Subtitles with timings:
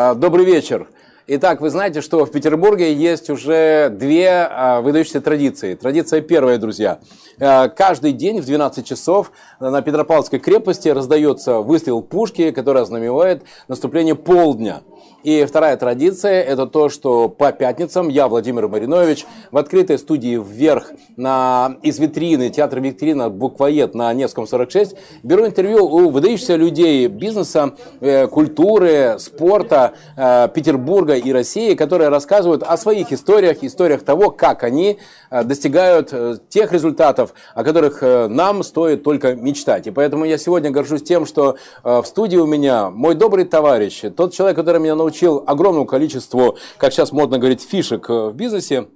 [0.00, 0.86] А, добрый вечер.
[1.26, 5.74] Итак, вы знаете, что в Петербурге есть уже две а, выдающиеся традиции.
[5.74, 7.00] Традиция первая, друзья.
[7.40, 14.14] А, каждый день в 12 часов на Петропавловской крепости раздается выстрел пушки, который ознаменует наступление
[14.14, 14.82] полдня.
[15.24, 20.92] И вторая традиция– это то, что по пятницам я, Владимир Маринович, в открытой студии «Вверх»
[21.16, 24.94] на, из витрины, театра «Викторина» «Буквоед» на Невском 46
[25.24, 32.62] беру интервью у выдающихся людей бизнеса, э, культуры, спорта э, Петербурга и России, которые рассказывают
[32.62, 34.98] о своих историях, историях того, как они
[35.30, 39.88] э, достигают э, тех результатов, о которых э, нам стоит только мечтать.
[39.88, 44.02] И поэтому я сегодня горжусь тем, что э, в студии у меня мой добрый товарищ,
[44.16, 48.34] тот человек, который меня научил научил огромному количеству, как сейчас модно говорить, фишек э, в
[48.34, 48.88] бизнесе.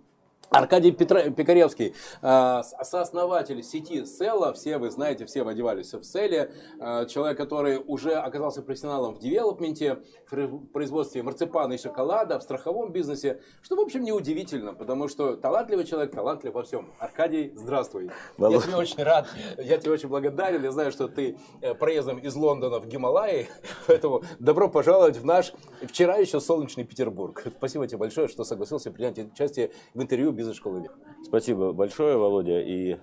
[0.52, 1.30] Аркадий Петра...
[1.30, 7.38] Пикаревский, э, сооснователь сети Села, все вы знаете, все вы одевались в Селе, э, человек,
[7.38, 13.76] который уже оказался профессионалом в девелопменте, в производстве марципана и шоколада, в страховом бизнесе, что,
[13.76, 16.92] в общем, неудивительно, потому что талантливый человек, талантлив во всем.
[16.98, 18.10] Аркадий, здравствуй.
[18.36, 18.62] Володь.
[18.62, 22.34] Я тебе очень рад, я тебе очень благодарен, я знаю, что ты э, проездом из
[22.34, 23.48] Лондона в Гималаи,
[23.86, 27.42] поэтому добро пожаловать в наш вчера еще солнечный Петербург.
[27.56, 30.90] Спасибо тебе большое, что согласился принять участие в интервью бизнес-школы
[31.22, 32.60] Спасибо большое, Володя.
[32.60, 32.96] И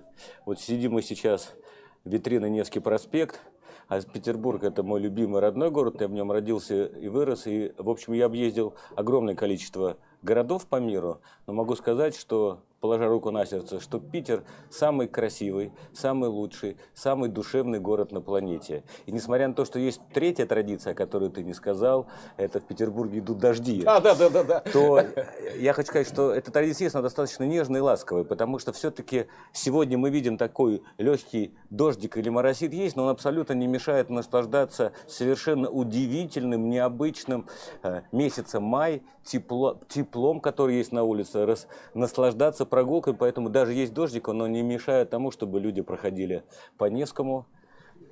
[0.44, 1.54] вот сидим мы сейчас
[2.04, 3.40] витрина Невский проспект.
[3.88, 7.46] А Петербург– это мой любимый родной город, я в нем родился и вырос.
[7.46, 13.08] И, в общем, я объездил огромное количество городов по миру, но могу сказать, что положа
[13.08, 18.84] руку на сердце, что Питер самый красивый, самый лучший, самый душевный город на планете.
[19.06, 23.18] И несмотря на то, что есть третья традиция, которую ты не сказал, это в Петербурге
[23.18, 23.82] идут дожди.
[23.84, 24.60] А, да, да, да, да.
[24.60, 25.02] То
[25.56, 29.26] я хочу сказать, что эта традиция есть, но достаточно нежная и ласковая, потому что все-таки
[29.52, 34.92] сегодня мы видим такой легкий дождик или моросит есть, но он абсолютно не мешает наслаждаться
[35.06, 37.46] совершенно удивительным, необычным
[37.82, 43.92] э, месяцем май, тепло, теплом, который есть на улице, рас, наслаждаться прогулкой, поэтому даже есть
[43.92, 46.44] дождик, но не мешает тому, чтобы люди проходили
[46.78, 47.46] по Невскому,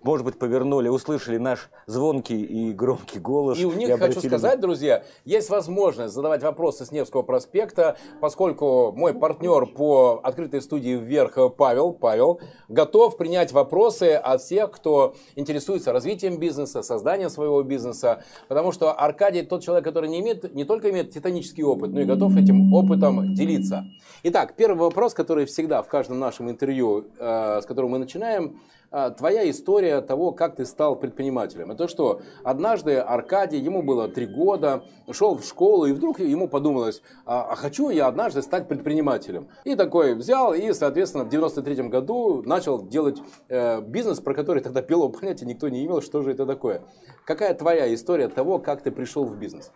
[0.03, 3.59] может быть, повернули, услышали наш звонкий и громкий голос.
[3.59, 8.93] И у них, и хочу сказать, друзья, есть возможность задавать вопросы с Невского проспекта, поскольку
[8.93, 15.93] мой партнер по открытой студии «Вверх» Павел, Павел, готов принять вопросы от всех, кто интересуется
[15.93, 20.91] развитием бизнеса, созданием своего бизнеса, потому что Аркадий тот человек, который не, имеет, не только
[20.91, 23.87] имеет титанический опыт, но и готов этим опытом делиться.
[24.23, 28.61] Итак, первый вопрос, который всегда в каждом нашем интервью, э, с которого мы начинаем–
[28.91, 31.71] твоя история того, как ты стал предпринимателем.
[31.71, 37.03] Это что, однажды Аркадий, ему было три года, шел в школу, и вдруг ему подумалось,
[37.27, 39.49] а, а хочу я однажды стать предпринимателем.
[39.65, 44.83] И такой взял, и, соответственно, в 93 году начал делать э, бизнес, про который тогда
[44.83, 46.83] белого понятия никто не имел, что же это такое.
[47.25, 49.71] Какая твоя история того, как ты пришел в бизнес?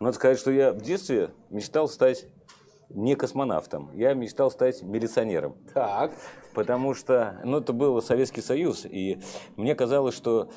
[0.00, 2.26] Надо сказать, что я в детстве мечтал стать
[2.94, 3.90] не космонавтом.
[3.94, 5.54] Я мечтал стать милиционером.
[5.74, 6.12] Так.
[6.54, 9.20] Потому что, ну, это был Советский Союз, и
[9.56, 10.50] мне казалось, что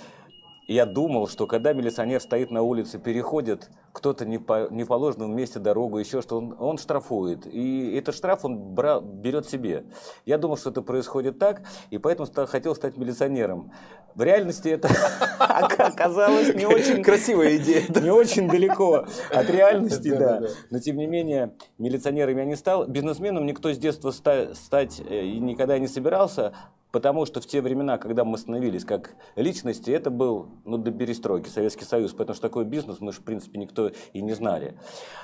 [0.68, 6.00] я думал, что когда милиционер стоит на улице, переходит кто-то не по неположенном месте дорогу,
[6.00, 7.46] еще что он, он штрафует.
[7.46, 9.86] И этот штраф он брал, берет себе.
[10.26, 11.62] Я думал, что это происходит так,
[11.92, 13.72] и поэтому стал, хотел стать милиционером.
[14.16, 14.90] В реальности это
[15.40, 17.04] оказалось не очень...
[17.04, 17.84] Красивая идея.
[18.02, 20.42] Не очень далеко от реальности, да.
[20.72, 22.88] Но тем не менее, милиционером я не стал.
[22.88, 26.54] Бизнесменом никто с детства стать э, никогда не собирался,
[26.96, 31.50] Потому что в те времена, когда мы становились как личности, это был ну, до перестройки
[31.50, 34.78] Советский Союз, потому что такой бизнес мы же, в принципе, никто и не знали.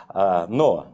[0.10, 0.88] А, но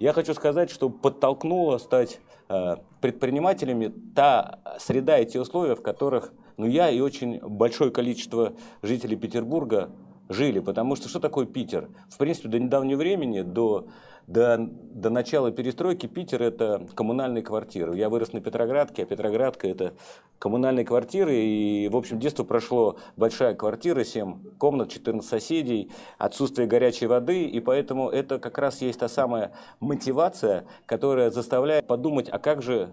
[0.00, 6.32] я хочу сказать, что подтолкнуло стать а, предпринимателями та среда и те условия, в которых
[6.56, 9.90] ну, я и очень большое количество жителей Петербурга
[10.28, 10.58] жили.
[10.58, 11.88] Потому что что такое Питер?
[12.08, 13.86] В принципе, до недавнего времени, до
[14.26, 17.96] до, до начала перестройки Питер– это коммунальные квартиры.
[17.96, 19.94] Я вырос на Петроградке, а Петроградка– это
[20.38, 21.36] коммунальные квартиры.
[21.36, 27.44] И, в общем, детство прошло большая квартира, 7 комнат, 14 соседей, отсутствие горячей воды.
[27.44, 32.90] И поэтому это как раз есть та самая мотивация, которая заставляет подумать, а как же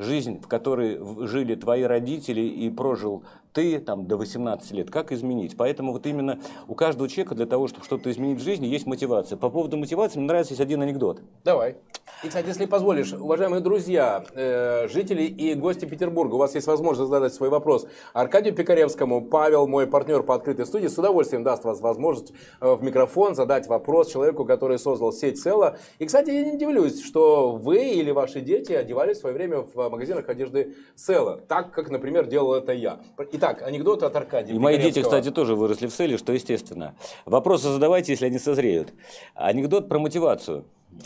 [0.00, 5.56] жизнь, в которой жили твои родители и прожил ты там до 18 лет, как изменить.
[5.56, 6.38] Поэтому вот именно
[6.68, 9.36] у каждого человека для того, чтобы что-то изменить в жизни, есть мотивация.
[9.36, 11.20] По поводу мотивации мне нравится есть один анекдот.
[11.44, 11.76] Давай.
[12.22, 17.10] И, кстати, если позволишь, уважаемые друзья, э, жители и гости Петербурга, у вас есть возможность
[17.10, 19.22] задать свой вопрос Аркадию Пикаревскому.
[19.22, 23.68] Павел, мой партнер по открытой студии, с удовольствием даст вас возможность э, в микрофон задать
[23.68, 25.78] вопрос человеку, который создал сеть Села.
[25.98, 29.89] И, кстати, я не удивлюсь, что вы или ваши дети одевались в свое время в
[29.90, 33.00] магазинах одежды Села, так как, например, делал это я.
[33.32, 34.54] Итак, анекдот от Аркадия.
[34.54, 36.94] И мои дети, кстати, тоже выросли в селе, что естественно.
[37.26, 38.92] Вопросы задавайте, если они созреют.
[39.34, 40.64] Анекдот про мотивацию.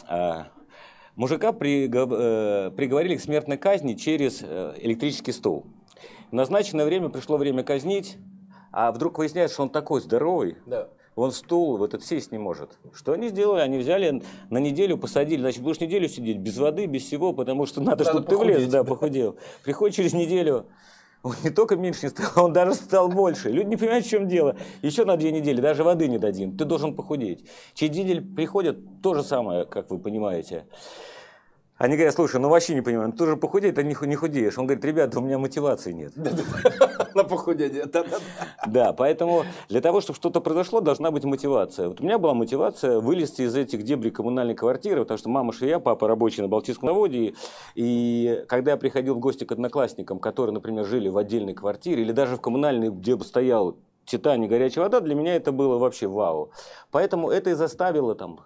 [0.09, 0.49] А,
[1.17, 5.67] мужика э, приговорили к смертной казни через э, электрический стул.
[6.31, 8.17] В назначенное время пришло время казнить,
[8.73, 10.89] а вдруг выясняется, что он такой здоровый, да.
[11.16, 12.78] Он стул в этот сесть не может.
[12.93, 13.61] Что они сделали?
[13.61, 15.40] Они взяли на неделю, посадили.
[15.40, 18.66] Значит, будешь неделю сидеть без воды, без всего, потому что надо, надо чтобы ты влез,
[18.69, 19.37] да, похудел.
[19.64, 20.66] Приходит через неделю,
[21.22, 23.50] он не только меньше не стал, он даже стал больше.
[23.50, 24.56] Люди не понимают, в чем дело.
[24.82, 26.56] Еще на две недели даже воды не дадим.
[26.56, 27.44] Ты должен похудеть.
[27.75, 30.66] Через неделю приходят то же самое, как вы понимаете.
[31.85, 34.57] Они говорят, слушай, ну вообще не понимаю, ну ты же похудеть, ты не худеешь.
[34.57, 36.15] Он говорит, ребята, у меня мотивации нет.
[37.15, 37.85] На похудение.
[38.67, 41.89] Да, поэтому для того, чтобы что-то произошло, должна быть мотивация.
[41.89, 45.79] Вот у меня была мотивация вылезти из этих дебрей коммунальной квартиры, потому что мама швея,
[45.79, 47.35] папа рабочий на Балтийском заводе.
[47.75, 52.13] И когда я приходил в гости к одноклассникам, которые, например, жили в отдельной квартире или
[52.13, 53.77] даже в коммунальной, где бы стоял
[54.07, 56.51] Титане горячая вода, для меня это было вообще вау.
[56.91, 58.41] Поэтому это и заставило там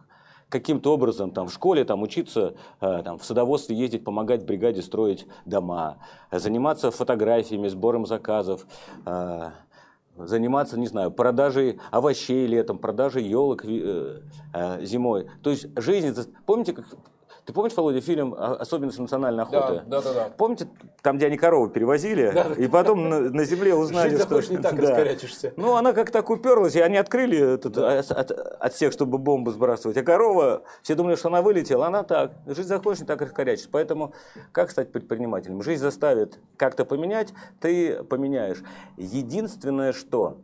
[0.49, 5.27] каким-то образом там, в школе там, учиться э, там, в садоводстве ездить, помогать бригаде строить
[5.45, 5.99] дома,
[6.31, 8.67] заниматься фотографиями, сбором заказов,
[9.05, 9.51] э,
[10.17, 14.21] заниматься, не знаю, продажей овощей летом, продажей елок э,
[14.83, 15.27] зимой.
[15.43, 16.15] То есть жизнь,
[16.47, 16.87] помните, как
[17.49, 19.83] ты помнишь, Володя, фильм «Особенности национальной охоты»?
[19.87, 20.13] Да, да, да.
[20.13, 20.29] да.
[20.37, 20.69] Помните,
[21.01, 24.53] там, где они корову перевозили, да, и потом на, на земле узнали, Жизнь что...
[24.53, 24.83] не так да.
[24.83, 25.55] раскорячишься.
[25.57, 28.01] Ну, она как так уперлась, и они открыли этот, да.
[28.01, 29.97] от, от, от всех, чтобы бомбу сбрасывать.
[29.97, 32.33] А корова, все думали, что она вылетела, она так.
[32.45, 33.71] Жизнь захочешь, не так раскорячишься.
[33.73, 34.13] Поэтому
[34.53, 35.63] как стать предпринимателем?
[35.63, 38.63] Жизнь заставит как-то поменять, ты поменяешь.
[38.99, 40.37] Единственное, что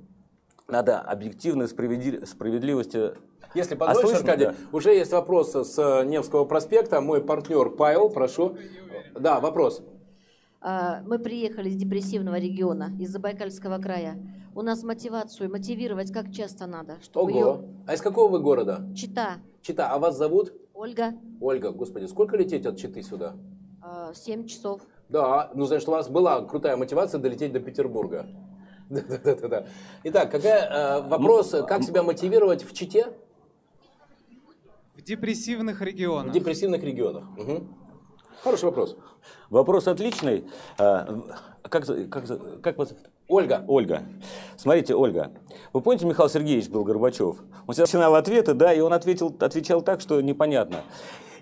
[0.69, 3.13] надо объективной справедливости
[3.55, 4.55] если позволишь, а Аркадий, да.
[4.73, 7.01] уже есть вопрос с Невского проспекта.
[7.01, 8.57] Мой партнер Павел, прошу.
[9.15, 9.81] Да, вопрос.
[10.61, 14.19] А, мы приехали из депрессивного региона, из Забайкальского края.
[14.57, 16.97] У нас мотивацию мотивировать как часто надо.
[17.03, 17.39] Чтобы Ого.
[17.39, 17.61] Ее...
[17.87, 18.85] А из какого вы города?
[18.97, 19.37] Чита.
[19.63, 19.89] Чита.
[19.89, 20.53] А вас зовут?
[20.73, 21.13] Ольга.
[21.41, 23.35] Ольга, господи, сколько лететь от Читы сюда?
[23.83, 24.81] А, семь часов.
[25.09, 28.27] Да, ну значит, у вас была крутая мотивация долететь до Петербурга.
[28.91, 29.67] Да, да, да, да.
[30.05, 33.15] Итак, какая э, вопрос, как себя мотивировать в Чите?
[35.05, 36.31] депрессивных регионах.
[36.31, 37.25] В депрессивных регионах.
[37.37, 37.67] Угу.
[38.43, 38.97] Хороший вопрос.
[39.51, 40.45] Вопрос отличный.
[40.79, 41.23] А,
[41.63, 42.95] как, как, как вас
[43.29, 43.65] Ольга.
[43.67, 44.03] Ольга.
[44.57, 45.33] Смотрите, Ольга.
[45.73, 47.37] Вы помните, Михаил Сергеевич был Горбачев?
[47.67, 50.83] Он всегда начинал ответы, да, и он ответил, отвечал так, что непонятно.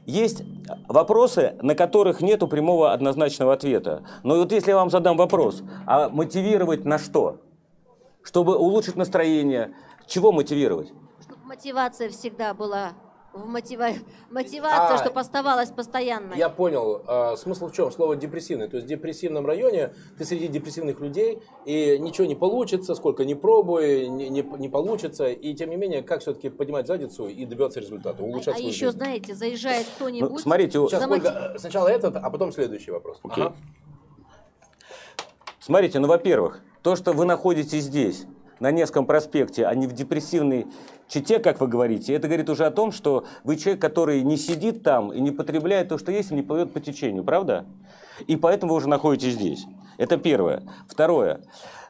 [0.06, 0.42] Есть
[0.88, 4.02] вопросы, на которых нет прямого однозначного ответа.
[4.24, 7.40] Но вот если я вам задам вопрос, а мотивировать на что?
[8.22, 9.74] Чтобы улучшить настроение,
[10.06, 10.92] чего мотивировать?
[11.20, 12.92] Чтобы мотивация всегда была
[13.32, 13.88] в мотива...
[14.30, 16.36] мотивация, а, чтобы оставалась постоянной.
[16.36, 17.02] Я понял.
[17.06, 17.90] А, смысл в чем?
[17.90, 18.68] Слово депрессивный.
[18.68, 23.34] То есть в депрессивном районе ты среди депрессивных людей, и ничего не получится, сколько ни
[23.34, 25.28] пробуй, не, не, не получится.
[25.28, 28.86] И тем не менее, как все-таки поднимать задницу и добиваться результата, улучшать А, а еще,
[28.86, 28.98] жизнь.
[28.98, 30.30] знаете, заезжает кто-нибудь...
[30.30, 33.18] Ну, смотрите, Сейчас, Ольга, сначала этот, а потом следующий вопрос.
[33.22, 33.42] Okay.
[33.42, 33.56] Ага.
[35.58, 38.26] Смотрите, ну, во-первых, то, что вы находитесь здесь,
[38.60, 40.66] на Невском проспекте, а не в депрессивной
[41.08, 44.82] чите, как вы говорите, это говорит уже о том, что вы человек, который не сидит
[44.82, 47.66] там и не потребляет то, что есть, и не плывет по течению, правда?
[48.26, 49.66] И поэтому вы уже находитесь здесь.
[49.98, 50.62] Это первое.
[50.88, 51.40] Второе.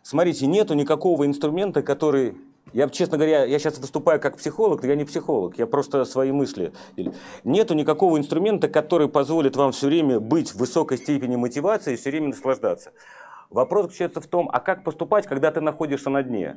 [0.02, 2.34] Смотрите, нету никакого инструмента, который
[2.72, 6.32] я, честно говоря, я сейчас выступаю как психолог, но я не психолог, я просто свои
[6.32, 6.72] мысли.
[7.44, 12.10] Нету никакого инструмента, который позволит вам все время быть в высокой степени мотивации и все
[12.10, 12.92] время наслаждаться.
[13.52, 16.56] Вопрос заключается в том, а как поступать, когда ты находишься на дне?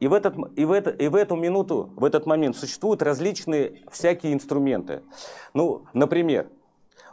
[0.00, 3.82] И в, этот, и, в это, и в эту минуту, в этот момент существуют различные
[3.90, 5.02] всякие инструменты.
[5.52, 6.48] Ну, например,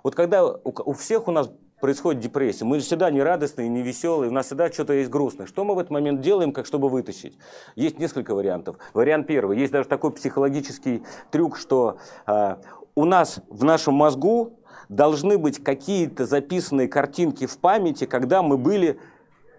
[0.03, 4.29] вот когда у, у всех у нас происходит депрессия, мы всегда не радостные, не веселые,
[4.29, 5.47] у нас всегда что-то есть грустное.
[5.47, 7.38] Что мы в этот момент делаем, как чтобы вытащить?
[7.75, 8.77] Есть несколько вариантов.
[8.93, 9.59] Вариант первый.
[9.59, 11.97] Есть даже такой психологический трюк, что
[12.27, 12.55] э,
[12.95, 14.59] у нас в нашем мозгу
[14.91, 19.00] должны быть какие-то записанные картинки в памяти, когда мы были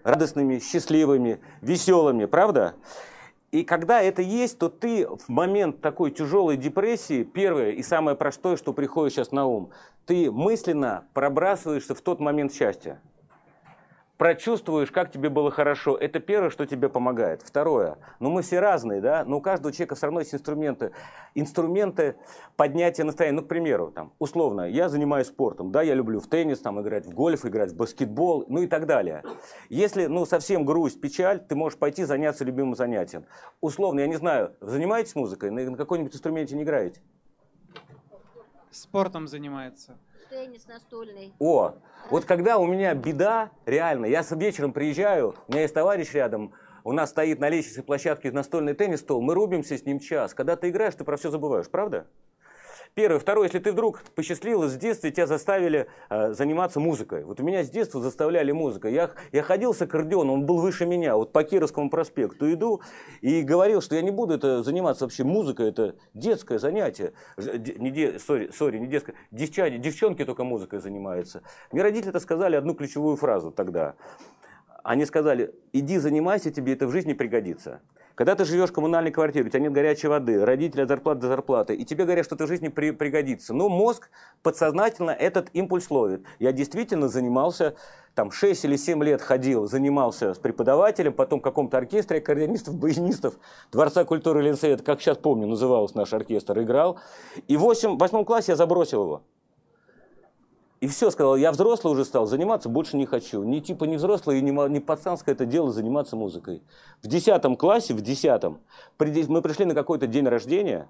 [0.05, 2.75] радостными, счастливыми, веселыми, правда?
[3.51, 8.57] И когда это есть, то ты в момент такой тяжелой депрессии, первое и самое простое,
[8.57, 9.71] что приходит сейчас на ум,
[10.05, 13.01] ты мысленно пробрасываешься в тот момент счастья
[14.23, 15.97] прочувствуешь, как тебе было хорошо.
[15.97, 17.43] Это первое, что тебе помогает.
[17.43, 17.99] Второе.
[18.21, 20.93] Ну, мы все разные, да, но у каждого человека все равно есть инструменты.
[21.35, 22.15] Инструменты
[22.55, 23.41] поднятия настроения.
[23.41, 27.05] Ну, к примеру, там, условно, я занимаюсь спортом, да, я люблю в теннис, там, играть
[27.05, 29.25] в гольф, играть в баскетбол, ну и так далее.
[29.69, 33.25] Если, ну, совсем грусть, печаль, ты можешь пойти заняться любимым занятием.
[33.61, 37.01] Условно, я не знаю, занимаетесь музыкой, на, какой-нибудь инструменте не играете?
[38.71, 39.99] Спортом занимается.
[40.33, 41.35] Теннис настольный.
[41.39, 41.75] О,
[42.09, 46.55] вот когда у меня беда, реально, я с вечером приезжаю, у меня есть товарищ рядом,
[46.85, 50.33] у нас стоит на лестничной площадке настольный теннис стол, мы рубимся с ним час.
[50.33, 52.07] Когда ты играешь, ты про все забываешь, правда?
[52.95, 53.19] Первое.
[53.19, 57.25] Второе, если ты вдруг посчастливилось, с детства тебя заставили э, заниматься музыкой.
[57.25, 58.93] Вот у меня с детства заставляли музыкой.
[58.93, 62.83] Я, я ходил с аккордеоном, он был выше меня, вот по Кировскому проспекту иду,
[63.23, 67.15] и говорил, что я не буду это заниматься вообще музыкой, это детское занятие.
[67.39, 69.15] Не де, sorry, sorry, не детское.
[69.31, 71.43] Девчане, девчонки только музыкой занимаются.
[71.71, 73.95] Мне родители это сказали одну ключевую фразу тогда.
[74.85, 77.81] Они сказали, иди занимайся, тебе это в жизни пригодится.
[78.15, 81.29] Когда ты живешь в коммунальной квартире, у тебя нет горячей воды, родители от зарплаты до
[81.29, 83.55] зарплаты, и тебе говорят, что это в жизни при, пригодится.
[83.55, 84.11] Но мозг
[84.43, 86.25] подсознательно этот импульс ловит.
[86.39, 87.75] Я действительно занимался,
[88.15, 93.35] там 6 или 7 лет ходил, занимался с преподавателем, потом в каком-то оркестре аккордеонистов, баянистов
[93.71, 96.99] Дворца культуры Ленсовета, как сейчас помню, назывался наш оркестр, играл.
[97.49, 99.23] И в 8, 8 классе я забросил его.
[100.83, 103.45] И все, сказал, я взрослый уже стал, заниматься больше не хочу.
[103.45, 106.61] Ни типа не взрослый и не, пацанское это дело заниматься музыкой.
[107.05, 108.59] В десятом классе, в десятом,
[108.99, 110.89] мы пришли на какой-то день рождения,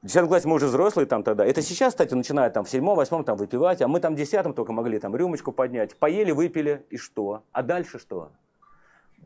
[0.00, 1.44] в десятом классе мы уже взрослые там тогда.
[1.44, 4.54] Это сейчас, кстати, начинают там в седьмом, восьмом там выпивать, а мы там в десятом
[4.54, 5.94] только могли там рюмочку поднять.
[5.96, 7.42] Поели, выпили, и что?
[7.52, 8.30] А дальше что?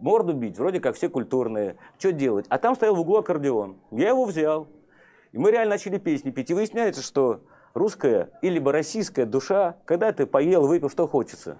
[0.00, 1.76] Морду бить, вроде как все культурные.
[1.96, 2.46] Что делать?
[2.48, 3.76] А там стоял в углу аккордеон.
[3.92, 4.66] Я его взял.
[5.30, 6.50] И мы реально начали песни петь.
[6.50, 7.42] И выясняется, что
[7.76, 11.58] русская или либо российская душа, когда ты поел, выпил, что хочется.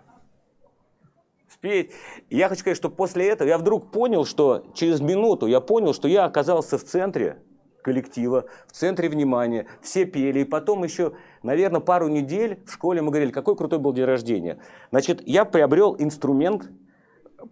[1.49, 1.93] Спеть.
[2.29, 6.09] я хочу сказать, что после этого я вдруг понял, что через минуту я понял, что
[6.09, 7.39] я оказался в центре
[7.83, 10.41] коллектива, в центре внимания, все пели.
[10.41, 14.59] И потом еще, наверное, пару недель в школе мы говорили, какой крутой был день рождения.
[14.91, 16.69] Значит, я приобрел инструмент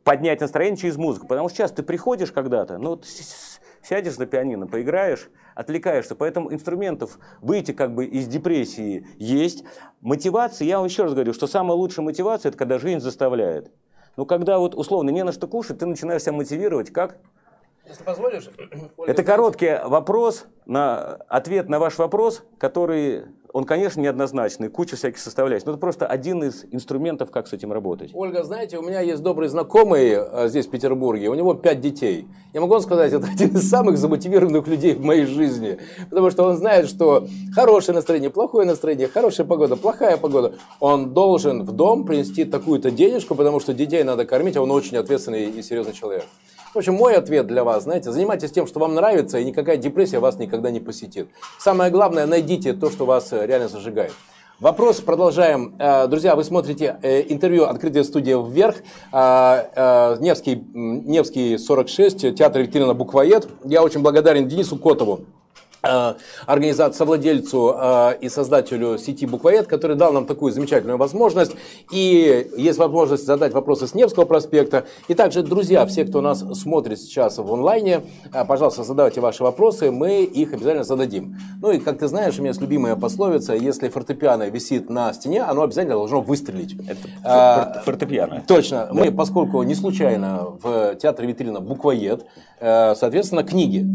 [0.02, 1.26] поднять настроение через музыку.
[1.26, 3.00] Потому что сейчас ты приходишь когда-то, ну,
[3.84, 6.14] сядешь за пианино, поиграешь, отвлекаешься.
[6.14, 9.64] Поэтому инструментов выйти как бы из депрессии есть.
[10.00, 13.70] Мотивация, я вам еще раз говорю, что самая лучшая мотивация, это когда жизнь заставляет.
[14.16, 17.18] Но когда вот условно не на что кушать, ты начинаешь себя мотивировать как?
[17.86, 18.48] Если позволишь.
[18.96, 23.24] Ольга, это короткий вопрос, на, ответ на ваш вопрос, который
[23.54, 27.72] он, конечно, неоднозначный, куча всяких составляющих, но это просто один из инструментов, как с этим
[27.72, 28.10] работать.
[28.12, 32.26] Ольга, знаете, у меня есть добрый знакомый э, здесь, в Петербурге, у него пять детей.
[32.52, 35.78] Я могу вам сказать, это один из самых замотивированных людей в моей жизни,
[36.10, 41.62] потому что он знает, что хорошее настроение, плохое настроение, хорошая погода, плохая погода, он должен
[41.62, 45.62] в дом принести такую-то денежку, потому что детей надо кормить, а он очень ответственный и
[45.62, 46.24] серьезный человек.
[46.74, 50.18] В общем, мой ответ для вас, знаете, занимайтесь тем, что вам нравится, и никакая депрессия
[50.18, 51.28] вас никогда не посетит.
[51.56, 54.12] Самое главное, найдите то, что вас э, реально зажигает.
[54.58, 55.76] Вопрос продолжаем.
[55.78, 58.78] Э, друзья, вы смотрите э, интервью «Открытая студия вверх».
[59.12, 63.46] Невский, Невский 46, театр Екатерина Буквоед.
[63.62, 65.26] Я очень благодарен Денису Котову
[66.46, 71.52] организации, совладельцу э, и создателю сети Буквоед, который дал нам такую замечательную возможность.
[71.92, 74.84] И есть возможность задать вопросы с Невского проспекта.
[75.08, 79.90] И также, друзья, все, кто нас смотрит сейчас в онлайне, э, пожалуйста, задавайте ваши вопросы,
[79.90, 81.36] мы их обязательно зададим.
[81.60, 85.42] Ну и, как ты знаешь, у меня есть любимая пословица, если фортепиано висит на стене,
[85.42, 86.76] оно обязательно должно выстрелить.
[87.24, 88.42] Это фортепиано.
[88.46, 88.86] Точно.
[88.86, 88.88] Да.
[88.92, 92.24] Мы, поскольку не случайно в театре витрина Буквоед,
[92.58, 93.86] соответственно, книги.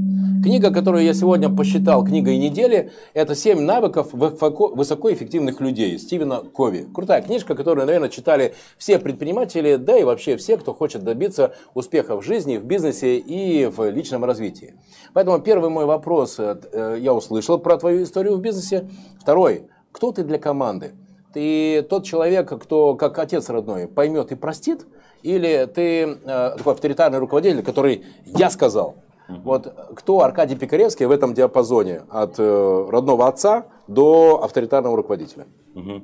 [0.44, 6.88] Книга, которую я сегодня посчитал книгой недели, это «Семь навыков высокоэффективных людей» Стивена Кови.
[6.94, 12.16] Крутая книжка, которую, наверное, читали все предприниматели, да и вообще все, кто хочет добиться успеха
[12.16, 14.76] в жизни, в бизнесе и в личном развитии.
[15.14, 18.90] Поэтому первый мой вопрос, э, я услышал про твою историю в бизнесе.
[19.20, 20.94] Второй, кто ты для команды?
[21.34, 24.86] Ты тот человек, кто как отец родной поймет и простит,
[25.22, 28.96] или ты э, такой авторитарный руководитель, который «я сказал»,
[29.44, 35.48] вот кто Аркадий Пикаревский в этом диапазоне от э, родного отца до авторитарного руководителя?
[35.76, 36.02] Угу.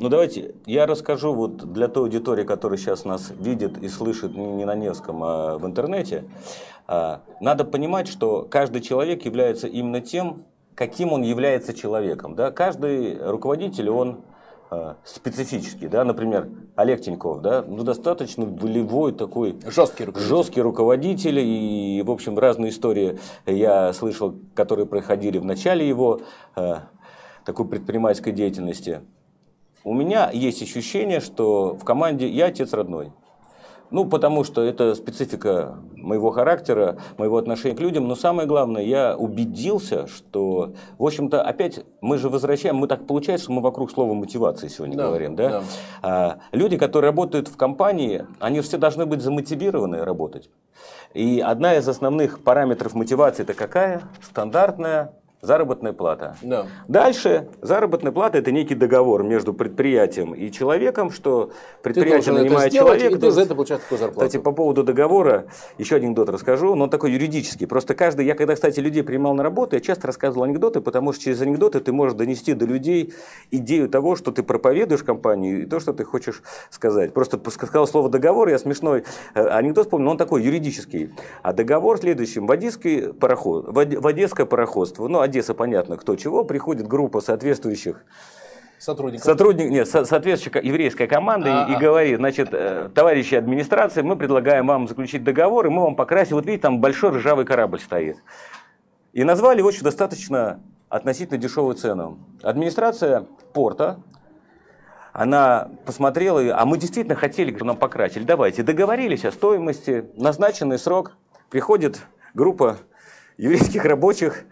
[0.00, 4.64] ну давайте я расскажу вот для той аудитории, которая сейчас нас видит и слышит не
[4.64, 6.24] на Невском, а в интернете.
[6.88, 10.44] Э, надо понимать, что каждый человек является именно тем,
[10.74, 12.34] каким он является человеком.
[12.34, 12.50] Да?
[12.50, 14.31] Каждый руководитель, он Э,
[15.04, 20.28] специфический, да, например, Олег Тиньков, да, ну, достаточно волевой такой жесткий руководитель.
[20.28, 26.20] жесткий руководитель, и, в общем, разные истории я слышал, которые проходили в начале его
[26.56, 26.76] э,
[27.44, 29.00] такой предпринимательской деятельности.
[29.84, 33.12] У меня есть ощущение, что в команде я отец родной.
[33.92, 38.08] Ну, потому что это специфика моего характера, моего отношения к людям.
[38.08, 43.44] Но самое главное, я убедился, что, в общем-то, опять мы же возвращаем, мы так получается,
[43.44, 45.48] что мы вокруг слова мотивации сегодня да, говорим, да?
[45.48, 45.62] да.
[46.02, 50.48] А, люди, которые работают в компании, они все должны быть замотивированы работать.
[51.12, 54.02] И одна из основных параметров мотивации это какая?
[54.22, 55.12] Стандартная
[55.52, 56.36] заработная плата.
[56.40, 56.66] Да.
[56.86, 61.50] Дальше заработная плата это некий договор между предприятием и человеком, что
[61.82, 63.16] предприятие нанимает человека.
[63.16, 64.28] И ты за это получаешь такую зарплату.
[64.28, 65.46] Кстати, по поводу договора,
[65.78, 67.66] еще анекдот расскажу, но он такой юридический.
[67.66, 71.24] Просто каждый, я когда, кстати, людей принимал на работу, я часто рассказывал анекдоты, потому что
[71.24, 73.12] через анекдоты ты можешь донести до людей
[73.50, 77.12] идею того, что ты проповедуешь компании, и то, что ты хочешь сказать.
[77.12, 79.02] Просто сказал слово договор, я смешной
[79.34, 81.10] э, анекдот помню, но он такой юридический.
[81.42, 82.46] А договор следующим.
[82.46, 87.20] В, Одесский пароход, в Од- в Одесское пароходство, ну, Одесса, понятно, кто чего, приходит группа
[87.20, 88.04] соответствующих
[88.78, 89.24] Сотрудников.
[89.24, 94.66] Сотрудник, нет, со- соответствующая еврейская команда и- и, говорит, значит, э, товарищи администрации, мы предлагаем
[94.66, 98.16] вам заключить договор, и мы вам покрасим, вот видите, там большой ржавый корабль стоит.
[99.12, 102.18] И назвали его очень достаточно относительно дешевую цену.
[102.42, 103.24] Администрация
[103.54, 104.00] порта,
[105.12, 108.24] она посмотрела, а мы действительно хотели, чтобы нам покрасили.
[108.24, 111.12] Давайте, договорились о стоимости, назначенный срок,
[111.50, 112.00] приходит
[112.34, 112.78] группа
[113.38, 114.44] еврейских рабочих,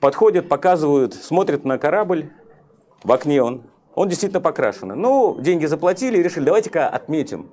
[0.00, 2.30] подходят, показывают, смотрят на корабль,
[3.02, 3.62] в окне он,
[3.94, 4.88] он действительно покрашен.
[4.88, 7.50] Ну, деньги заплатили и решили, давайте-ка отметим.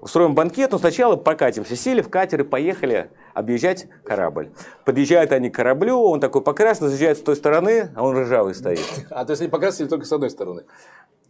[0.00, 1.74] Устроим банкет, но сначала покатимся.
[1.74, 4.52] Сели в катер и поехали объезжать корабль.
[4.84, 8.86] Подъезжают они к кораблю, он такой покрашен, заезжает с той стороны, а он ржавый стоит.
[9.10, 10.62] А то есть они показывали только с одной стороны.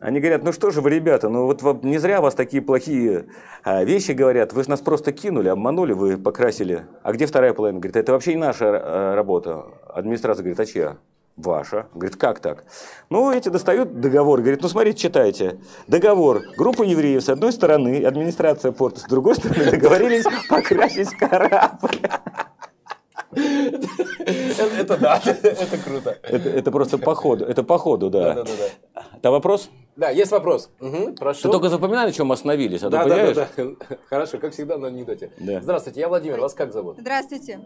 [0.01, 3.27] Они говорят, ну что же вы, ребята, ну вот не зря вас такие плохие
[3.65, 6.87] а, вещи говорят, вы же нас просто кинули, обманули, вы покрасили.
[7.03, 7.81] А где вторая половина?
[7.81, 9.65] Говорит, это вообще не наша э, работа.
[9.89, 10.97] Администрация говорит, а чья?
[11.37, 11.87] Ваша.
[11.95, 12.65] Говорит, как так?
[13.11, 15.59] Ну, эти достают договор, говорит, ну смотрите, читайте.
[15.89, 16.43] Договор.
[16.57, 21.99] Группа евреев с одной стороны, администрация порта с другой стороны договорились покрасить корабль.
[23.31, 26.19] Это, да, это круто.
[26.23, 28.45] Это, просто по ходу, это по ходу, да.
[29.17, 29.71] Это вопрос?
[29.97, 30.71] Да, есть вопрос.
[31.17, 31.43] Прошу.
[31.43, 33.37] Ты только запоминай, на чем мы остановились, а то понимаешь?
[34.09, 35.31] Хорошо, как всегда на анекдоте.
[35.39, 36.41] Здравствуйте, я Владимир.
[36.41, 36.97] Вас как зовут?
[36.99, 37.61] Здравствуйте.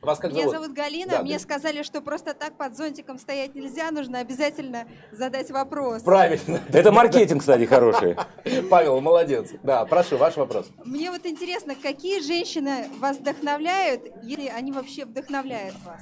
[0.00, 0.54] Вас как Меня зовут?
[0.56, 1.10] зовут Галина.
[1.10, 1.38] Да, Мне да.
[1.40, 6.02] сказали, что просто так под зонтиком стоять нельзя, нужно обязательно задать вопрос.
[6.02, 6.60] Правильно.
[6.72, 8.16] Это маркетинг, кстати, хороший.
[8.70, 9.50] Павел, молодец.
[9.64, 10.66] Да, прошу, ваш вопрос.
[10.84, 16.00] Мне вот интересно, какие женщины вас вдохновляют, если они вообще вдохновляют вас?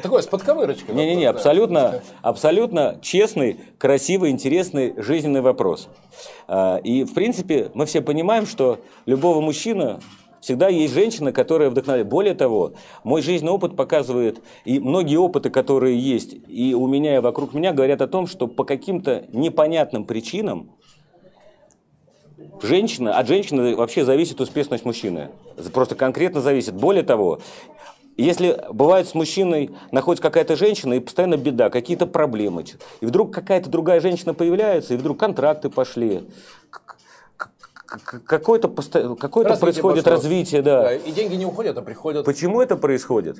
[0.00, 0.94] Такой, с подковырочкой.
[0.94, 1.30] Не-не-не, да.
[1.30, 5.88] абсолютно, абсолютно честный, красивый, интересный жизненный вопрос.
[6.46, 9.98] А, И, в принципе, мы все понимаем, что любого мужчины
[10.40, 12.08] всегда есть женщина, которая вдохновляет.
[12.08, 12.72] Более того,
[13.04, 17.72] мой жизненный опыт показывает, и многие опыты, которые есть и у меня, и вокруг меня,
[17.72, 20.70] говорят о том, что по каким-то непонятным причинам
[22.62, 25.30] Женщина, от женщины вообще зависит успешность мужчины.
[25.72, 26.74] Просто конкретно зависит.
[26.74, 27.40] Более того,
[28.16, 32.64] если бывает с мужчиной находится какая-то женщина, и постоянно беда, какие-то проблемы,
[33.00, 36.24] и вдруг какая-то другая женщина появляется, и вдруг контракты пошли,
[37.88, 39.16] какое-то, посто-
[39.50, 40.16] Развитие происходит пошло.
[40.16, 40.82] развитие, да.
[40.82, 42.24] Да, и деньги не уходят, а приходят.
[42.24, 43.38] Почему это происходит?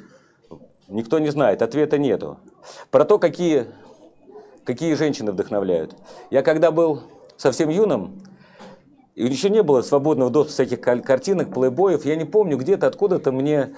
[0.88, 2.38] Никто не знает, ответа нету.
[2.90, 3.66] Про то, какие,
[4.64, 5.94] какие женщины вдохновляют.
[6.30, 7.02] Я когда был
[7.36, 8.22] совсем юным,
[9.14, 13.32] и еще не было свободного доступа всяких кар- картинок, плейбоев, я не помню, где-то откуда-то
[13.32, 13.74] мне,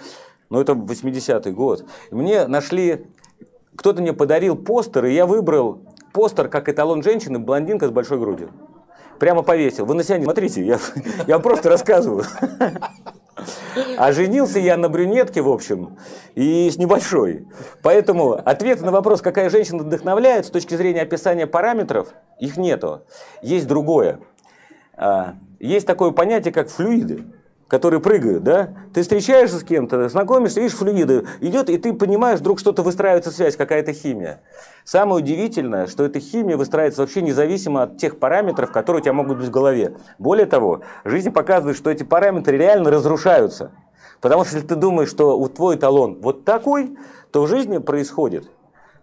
[0.51, 3.07] ну это 80-й год, мне нашли,
[3.75, 5.81] кто-то мне подарил постер, и я выбрал
[6.13, 8.51] постер как эталон женщины, блондинка с большой грудью.
[9.21, 9.85] Прямо повесил.
[9.85, 10.79] Вы на себя не смотрите, я,
[11.27, 12.25] я вам просто рассказываю.
[13.97, 15.99] А женился я на брюнетке, в общем,
[16.35, 17.47] и с небольшой.
[17.83, 23.03] Поэтому ответ на вопрос, какая женщина вдохновляет, с точки зрения описания параметров, их нету.
[23.43, 24.21] Есть другое.
[24.97, 27.25] А, Есть такое понятие, как флюиды
[27.71, 28.75] которые прыгают, да?
[28.93, 33.57] Ты встречаешься с кем-то, знакомишься, видишь, флюиды идет, и ты понимаешь, вдруг что-то выстраивается связь,
[33.57, 34.41] какая-то химия.
[34.85, 39.39] Самое удивительное, что эта химия выстраивается вообще независимо от тех параметров, которые у тебя могут
[39.39, 39.95] быть в голове.
[40.19, 43.71] Более того, жизнь показывает, что эти параметры реально разрушаются.
[44.21, 46.99] Потому что если ты думаешь, что у твой эталон вот такой,
[47.31, 48.51] то в жизни происходит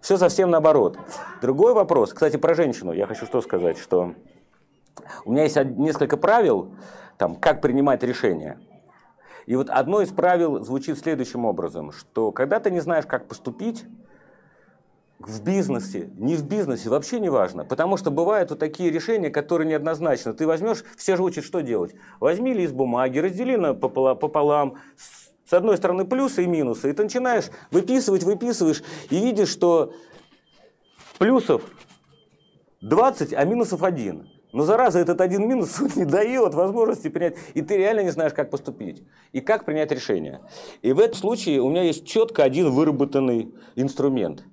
[0.02, 0.98] все совсем наоборот.
[1.40, 2.92] Другой вопрос, кстати, про женщину.
[2.92, 4.12] Я хочу что сказать, что
[5.24, 6.70] у меня есть несколько правил,
[7.18, 8.58] там, как принимать решения.
[9.46, 13.84] И вот одно из правил звучит следующим образом, что когда ты не знаешь, как поступить,
[15.18, 17.64] в бизнесе, не в бизнесе, вообще не важно.
[17.64, 20.32] Потому что бывают вот такие решения, которые неоднозначны.
[20.32, 21.94] Ты возьмешь, все же учат, что делать.
[22.20, 28.22] Возьми лист бумаги, раздели пополам, с- одной стороны плюсы и минусы, и ты начинаешь выписывать,
[28.22, 29.92] выписываешь, и видишь, что
[31.18, 31.62] плюсов
[32.80, 34.28] 20, а минусов один.
[34.52, 37.36] Но зараза этот один минус не дает возможности принять.
[37.54, 39.02] И ты реально не знаешь, как поступить.
[39.32, 40.40] И как принять решение.
[40.82, 44.44] И в этом случае у меня есть четко один выработанный инструмент.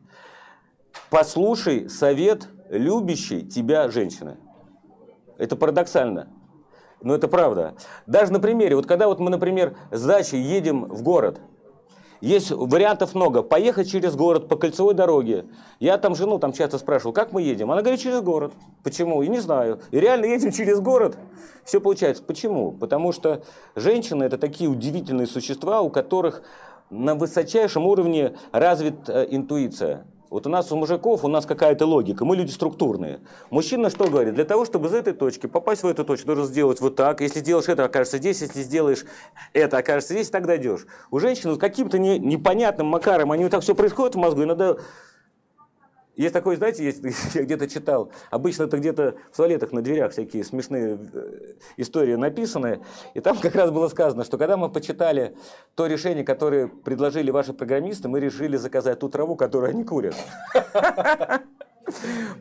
[1.10, 4.38] Послушай совет любящей тебя женщины.
[5.38, 6.30] Это парадоксально.
[7.02, 7.76] Но это правда.
[8.08, 11.40] Даже на примере, вот когда вот мы, например, с дачей едем в город,
[12.26, 13.44] Есть вариантов много.
[13.44, 15.46] Поехать через город по кольцевой дороге.
[15.80, 17.70] Я там жену там часто спрашивал, как мы едем?
[17.70, 18.52] Она говорит, через город.
[18.82, 19.22] Почему?
[19.22, 19.80] И не знаю.
[19.92, 21.20] И реально едем через город.
[21.66, 22.24] Все получается.
[22.24, 22.72] Почему?
[22.72, 23.44] Потому что
[23.76, 26.42] женщины это такие удивительные существа, у которых
[26.90, 30.08] на высочайшем уровне развита э, интуиция.
[30.30, 33.20] Вот у нас у мужиков, у нас какая-то логика, мы люди структурные.
[33.50, 34.34] Мужчина что говорит?
[34.34, 37.22] Для того, чтобы из этой точки попасть в эту точку, нужно сделать вот так.
[37.22, 38.42] Если сделаешь это, окажется здесь.
[38.42, 39.06] Если сделаешь
[39.54, 40.88] это, окажется здесь, так дойдешь.
[41.12, 44.80] У женщин каким-то не, непонятным макаром, они вот так все происходит в мозгу, и надо
[46.16, 47.04] есть такой, знаете, есть,
[47.36, 52.82] я где-то читал, обычно это где-то в туалетах на дверях всякие смешные э, истории написаны,
[53.14, 55.36] и там как раз было сказано, что когда мы почитали
[55.76, 60.16] то решение, которое предложили ваши программисты, мы решили заказать ту траву, которую они курят.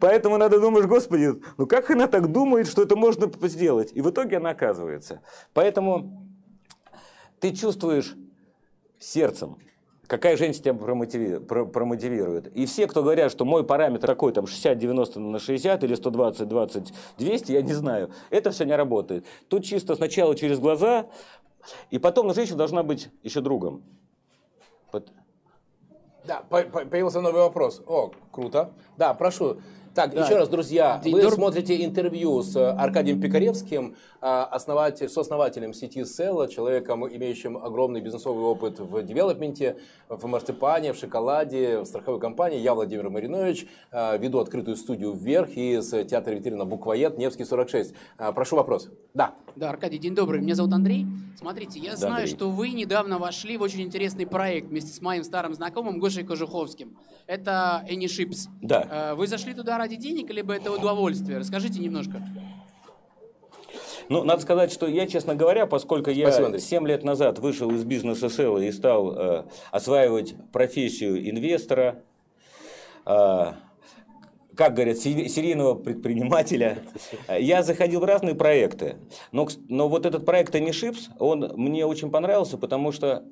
[0.00, 3.90] Поэтому надо думать, господи, ну как она так думает, что это можно сделать?
[3.92, 5.20] И в итоге она оказывается.
[5.52, 6.26] Поэтому
[7.40, 8.16] ты чувствуешь
[8.98, 9.58] сердцем,
[10.06, 12.54] Какая женщина тебя промотивирует, промотивирует?
[12.56, 17.62] И все, кто говорят, что мой параметр такой, там 60-90 на 60 или 120-20-200, я
[17.62, 18.10] не знаю.
[18.30, 19.24] Это все не работает.
[19.48, 21.06] Тут чисто сначала через глаза,
[21.90, 23.82] и потом женщина должна быть еще другом.
[26.26, 27.82] Да, появился новый вопрос.
[27.86, 28.72] О, круто.
[28.96, 29.58] Да, прошу.
[29.94, 30.24] Так, да.
[30.24, 31.32] еще раз, друзья, вы Дор...
[31.32, 38.80] смотрите интервью с Аркадием Пикаревским, а, основатель, сооснователем сети Sella, человеком, имеющим огромный бизнесовый опыт
[38.80, 39.76] в девелопменте,
[40.08, 42.58] в марципане, в шоколаде, в страховой компании.
[42.58, 47.94] Я Владимир Маринович, а, веду открытую студию «Вверх» из театра ветерина «Буквоед», Невский, 46.
[48.18, 48.88] А, прошу вопрос.
[49.12, 49.34] Да.
[49.54, 50.40] Да, Аркадий, день добрый.
[50.40, 51.06] Меня зовут Андрей.
[51.38, 52.34] Смотрите, я да, знаю, Андрей.
[52.34, 56.96] что вы недавно вошли в очень интересный проект вместе с моим старым знакомым Гошей Кожуховским.
[57.26, 58.48] Это AnyShips.
[58.60, 59.14] Да.
[59.14, 61.38] Вы зашли туда ради денег, либо это удовольствие?
[61.38, 62.22] Расскажите немножко.
[64.08, 67.84] Ну, надо сказать, что я, честно говоря, поскольку я Спасибо, 7 лет назад вышел из
[67.84, 72.02] бизнеса села и стал э, осваивать профессию инвестора,
[73.04, 73.52] э,
[74.56, 76.78] как говорят, серийного предпринимателя.
[77.38, 78.96] Я заходил в разные проекты,
[79.32, 83.24] но, но вот этот проект Анишипс, он мне очень понравился, потому что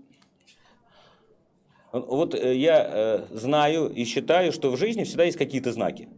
[1.93, 6.09] вот э, я э, знаю и считаю, что в жизни всегда есть какие-то знаки.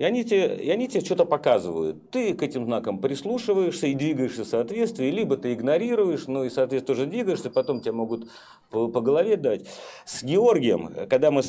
[0.00, 2.10] И они тебе, и они тебе что-то показывают.
[2.10, 6.96] Ты к этим знакам прислушиваешься и двигаешься в соответствии, либо ты игнорируешь, ну и, соответственно,
[6.96, 8.26] тоже двигаешься, потом тебя могут
[8.70, 9.66] по, по голове дать.
[10.06, 11.42] С Георгием, когда, мы,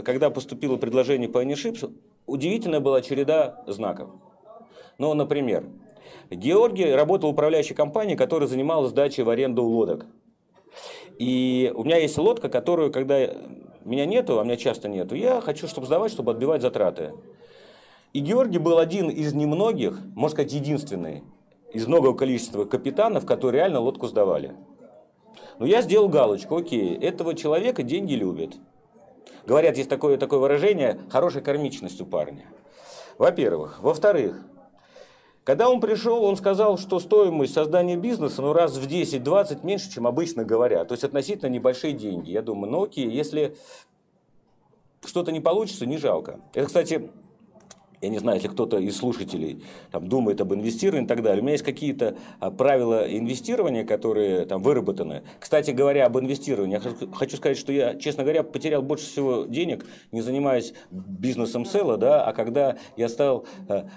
[0.00, 1.84] когда поступило предложение по Анишипс,
[2.24, 4.08] удивительная была череда знаков.
[4.96, 5.66] Ну, например,
[6.30, 10.06] Георгий работал в управляющей компании, которая занималась сдачей в аренду лодок.
[11.18, 13.18] И у меня есть лодка, которую, когда
[13.84, 17.12] меня нету, а меня часто нету, я хочу, чтобы сдавать, чтобы отбивать затраты.
[18.12, 21.24] И Георгий был один из немногих, можно сказать, единственный,
[21.72, 24.54] из многого количества капитанов, которые реально лодку сдавали.
[25.58, 28.54] Но я сделал галочку, окей, этого человека деньги любят.
[29.46, 32.44] Говорят, есть такое, такое выражение, хорошая кармичность у парня.
[33.18, 33.80] Во-первых.
[33.80, 34.40] Во-вторых,
[35.44, 40.06] когда он пришел, он сказал, что стоимость создания бизнеса ну, раз в 10-20 меньше, чем
[40.06, 40.88] обычно говорят.
[40.88, 42.30] То есть относительно небольшие деньги.
[42.30, 43.56] Я думаю, ну окей, если
[45.04, 46.40] что-то не получится, не жалко.
[46.52, 47.10] Это, кстати,
[48.00, 51.42] я не знаю, если кто-то из слушателей там, думает об инвестировании и так далее, у
[51.42, 55.22] меня есть какие-то а, правила инвестирования, которые там выработаны.
[55.40, 59.84] Кстати говоря, об инвестировании, я хочу сказать, что я, честно говоря, потерял больше всего денег,
[60.12, 63.88] не занимаясь бизнесом села, да, а когда я стал а,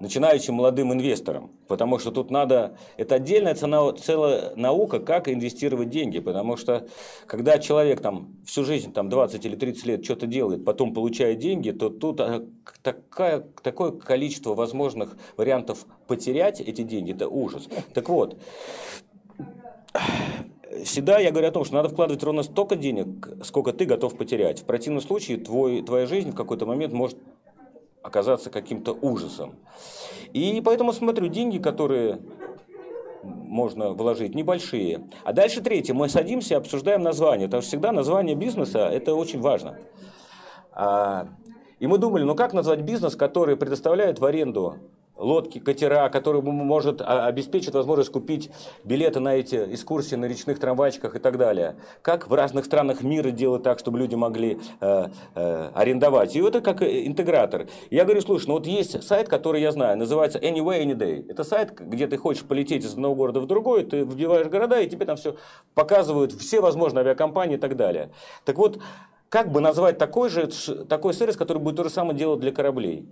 [0.00, 1.50] начинающим молодым инвесторам.
[1.68, 2.76] Потому что тут надо...
[2.96, 6.18] Это отдельная цена, целая наука, как инвестировать деньги.
[6.20, 6.86] Потому что
[7.26, 11.70] когда человек там всю жизнь, там 20 или 30 лет что-то делает, потом получает деньги,
[11.70, 12.44] то тут а,
[12.82, 17.68] такая, такое количество возможных вариантов потерять эти деньги, это ужас.
[17.94, 18.38] Так вот,
[20.84, 24.60] всегда я говорю о том, что надо вкладывать ровно столько денег, сколько ты готов потерять.
[24.60, 27.18] В противном случае твой, твоя жизнь в какой-то момент может
[28.04, 29.56] оказаться каким-то ужасом.
[30.34, 32.20] И поэтому смотрю, деньги, которые
[33.22, 35.08] можно вложить, небольшие.
[35.24, 39.78] А дальше третье, мы садимся, обсуждаем название, потому что всегда название бизнеса– это очень важно.
[40.72, 41.28] А,
[41.78, 44.76] и мы думали, ну как назвать бизнес, который предоставляет в аренду
[45.16, 48.50] лодки, катера, который может а, обеспечить возможность купить
[48.82, 51.76] билеты на эти экскурсии на речных трамвайчиках и так далее.
[52.02, 56.34] Как в разных странах мира делать так, чтобы люди могли э, э, арендовать.
[56.34, 57.66] И это как интегратор.
[57.90, 61.24] Я говорю, слушай, ну вот есть сайт, который я знаю, называется Anyway, Any Day.
[61.28, 64.88] Это сайт, где ты хочешь полететь из одного города в другой, ты вбиваешь города, и
[64.88, 65.36] тебе там все
[65.74, 68.10] показывают, все возможные авиакомпании и так далее.
[68.44, 68.80] Так вот,
[69.28, 70.46] как бы назвать такой же,
[70.88, 73.06] такой сервис, который будет то же самое делать для кораблей?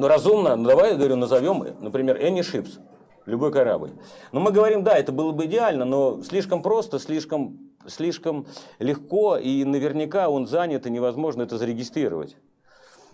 [0.00, 2.80] Ну, разумно, ну, давай, говорю, назовем, например, Any Ships,
[3.26, 3.90] любой корабль.
[4.32, 8.46] Но мы говорим, да, это было бы идеально, но слишком просто, слишком слишком
[8.78, 12.38] легко, и наверняка он занят, и невозможно это зарегистрировать.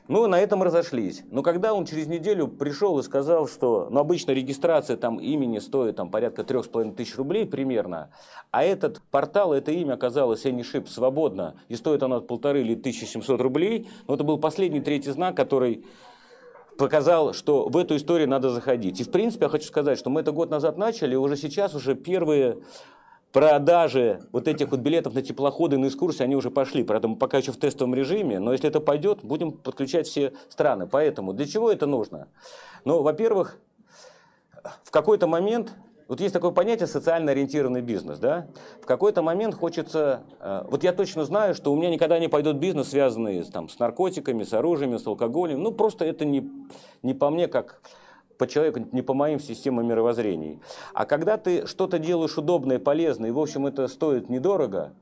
[0.07, 1.25] Ну, на этом разошлись.
[1.33, 5.97] Но когда он через неделю пришел и сказал, что ну, обычно регистрация там имени стоит
[5.97, 8.11] там, порядка трех с половиной тысяч рублей примерно,
[8.53, 13.89] а этот портал, это имя оказалось AnyShip свободно, и стоит оно полторы или 1700 рублей,
[14.07, 15.85] но это был последний третий знак, который
[16.77, 19.01] показал, что в эту историю надо заходить.
[19.01, 21.75] И в принципе я хочу сказать, что мы это год назад начали, и уже сейчас
[21.75, 22.59] уже первые
[23.33, 26.87] продажи вот этих вот билетов на теплоходы, на экскурсии, они уже пошли.
[26.89, 30.87] Мы пока еще в тестовом режиме, но если это пойдет, будем подключать все страны.
[30.87, 32.29] Поэтому для чего это нужно?
[32.85, 33.59] Ну, во-первых,
[34.85, 35.75] в какой-то момент
[36.09, 38.47] вот есть такое понятие социально ориентированный бизнес, да?
[38.81, 40.23] В какой-то момент хочется...
[40.39, 43.79] Э, вот я точно знаю, что у меня никогда не пойдет бизнес, связанный там, с
[43.79, 45.63] наркотиками, с оружием, с алкоголем.
[45.63, 46.49] Ну, просто это не,
[47.03, 47.81] не по мне, как
[48.39, 50.61] по человеку, не по моим системам мировоззрений.
[50.95, 54.93] А когда ты что-то делаешь удобное, полезное, и, в общем, это стоит недорого,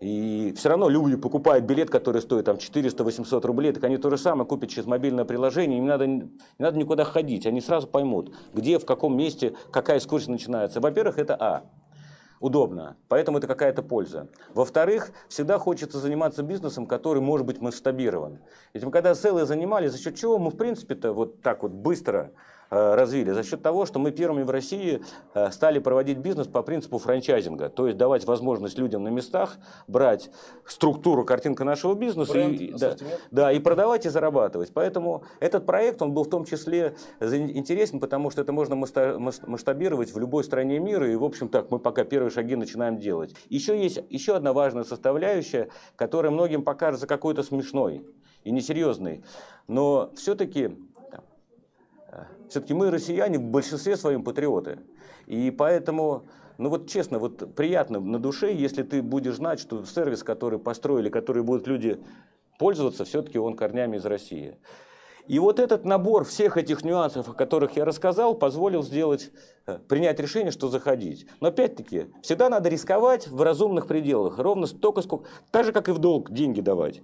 [0.00, 4.18] и все равно люди покупают билет, который стоит там 400-800 рублей, так они то же
[4.18, 8.78] самое купят через мобильное приложение, им надо, не надо никуда ходить, они сразу поймут, где,
[8.78, 10.80] в каком месте, какая экскурсия начинается.
[10.80, 11.64] Во-первых, это А
[12.40, 14.28] удобно, поэтому это какая-то польза.
[14.52, 18.40] Во-вторых, всегда хочется заниматься бизнесом, который может быть масштабирован.
[18.74, 22.32] Ведь мы когда целые занимались, за счет чего мы, в принципе-то, вот так вот быстро
[22.74, 25.02] развили за счет того, что мы первыми в России
[25.34, 29.56] э, стали проводить бизнес по принципу франчайзинга, то есть давать возможность людям на местах
[29.86, 30.30] брать
[30.66, 32.96] структуру, картинка нашего бизнеса Бренд, и, да,
[33.30, 34.72] да, и продавать и зарабатывать.
[34.72, 40.18] Поэтому этот проект, он был в том числе интересен, потому что это можно масштабировать в
[40.18, 43.34] любой стране мира, и, в общем, так, мы пока первые шаги начинаем делать.
[43.48, 48.04] Еще есть еще одна важная составляющая, которая многим покажется какой-то смешной
[48.42, 49.22] и несерьезной,
[49.68, 50.76] но все-таки
[52.48, 54.78] все-таки мы, россияне, в большинстве своем патриоты.
[55.26, 56.24] И поэтому,
[56.58, 61.08] ну вот честно, вот приятно на душе, если ты будешь знать, что сервис, который построили,
[61.08, 62.00] который будут люди
[62.58, 64.56] пользоваться, все-таки он корнями из России.
[65.26, 69.30] И вот этот набор всех этих нюансов, о которых я рассказал, позволил сделать,
[69.66, 71.26] э, принять решение, что заходить.
[71.40, 75.92] Но опять-таки, всегда надо рисковать в разумных пределах, ровно столько, сколько, так же, как и
[75.92, 77.00] в долг деньги давать,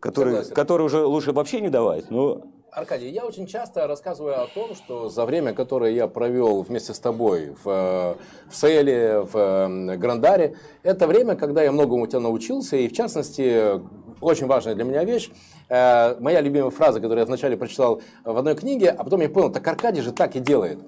[0.00, 2.42] которые, которые уже лучше вообще не давать, но
[2.76, 6.98] Аркадий, я очень часто рассказываю о том, что за время, которое я провел вместе с
[6.98, 8.14] тобой в, э,
[8.50, 12.92] в Селе, в э, Грандаре, это время, когда я многому у тебя научился, и в
[12.92, 13.80] частности,
[14.20, 15.30] очень важная для меня вещь,
[15.70, 19.50] э, моя любимая фраза, которую я вначале прочитал в одной книге, а потом я понял,
[19.50, 20.78] так Аркадий же так и делает.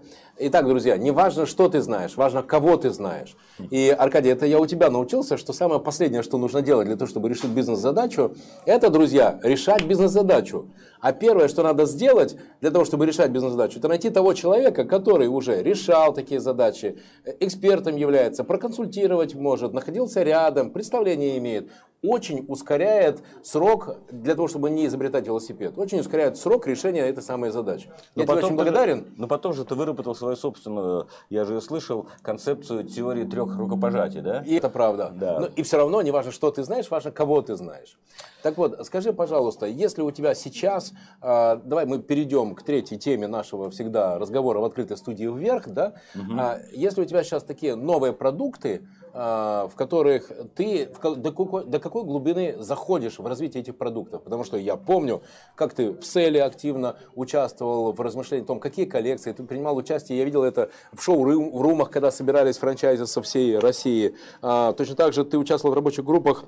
[0.41, 3.37] Итак, друзья, не важно, что ты знаешь, важно, кого ты знаешь.
[3.71, 7.09] И, Аркадий, это я у тебя научился, что самое последнее, что нужно делать для того,
[7.09, 10.69] чтобы решить бизнес-задачу, это, друзья, решать бизнес-задачу.
[11.01, 15.27] А первое, что надо сделать для того, чтобы решать бизнес-задачу, это найти того человека, который
[15.27, 16.99] уже решал такие задачи,
[17.41, 21.69] экспертом является, проконсультировать может, находился рядом, представление имеет.
[22.01, 25.77] Очень ускоряет срок для того, чтобы не изобретать велосипед.
[25.77, 27.91] Очень ускоряет срок решения этой самой задачи.
[28.15, 28.99] Но я тебе очень благодарен.
[28.99, 34.21] Же, но потом же ты выработал свою собственную, я же слышал, концепцию теории трех рукопожатий,
[34.21, 34.43] да?
[34.47, 35.13] И это правда.
[35.15, 35.41] Да.
[35.41, 37.99] Но, и все равно не важно, что ты знаешь, важно, кого ты знаешь.
[38.43, 43.27] Так вот, скажи, пожалуйста, если у тебя сейчас, э, давай мы перейдем к третьей теме
[43.27, 45.95] нашего всегда разговора в открытой студии вверх, да?
[46.15, 46.39] Угу.
[46.39, 52.05] Э, если у тебя сейчас такие новые продукты, в которых ты до, какой, до какой
[52.05, 54.23] глубины заходишь в развитие этих продуктов?
[54.23, 55.23] Потому что я помню,
[55.55, 60.19] как ты в селе активно участвовал в размышлении о том, какие коллекции, ты принимал участие
[60.19, 64.15] я видел это в шоу-румах, когда собирались франчайзы со всей России.
[64.43, 66.45] А, точно так же ты участвовал в рабочих группах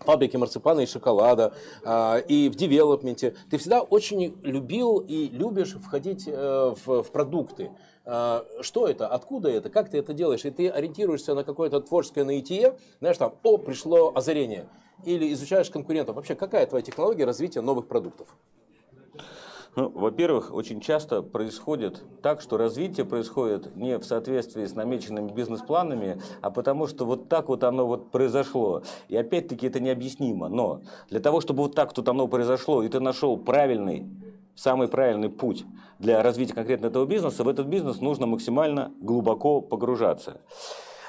[0.00, 3.34] фабрики марципана и шоколада, а, и в девелопменте.
[3.50, 7.70] Ты всегда очень любил и любишь входить э, в продукты.
[8.10, 9.06] А, что это?
[9.06, 9.68] Откуда это?
[9.68, 10.44] Как ты это делаешь?
[10.46, 14.66] И ты ориентируешься на какое-то творческое наитие, знаешь, там, о, пришло озарение.
[15.04, 16.16] Или изучаешь конкурентов.
[16.16, 18.28] Вообще, какая твоя технология развития новых продуктов?
[19.76, 26.20] Ну, во-первых, очень часто происходит так, что развитие происходит не в соответствии с намеченными бизнес-планами,
[26.40, 28.82] а потому что вот так вот оно вот произошло.
[29.08, 30.48] И опять-таки это необъяснимо.
[30.48, 34.08] Но для того, чтобы вот так тут оно произошло, и ты нашел правильный
[34.58, 35.64] самый правильный путь
[36.00, 40.40] для развития конкретно этого бизнеса, в этот бизнес нужно максимально глубоко погружаться.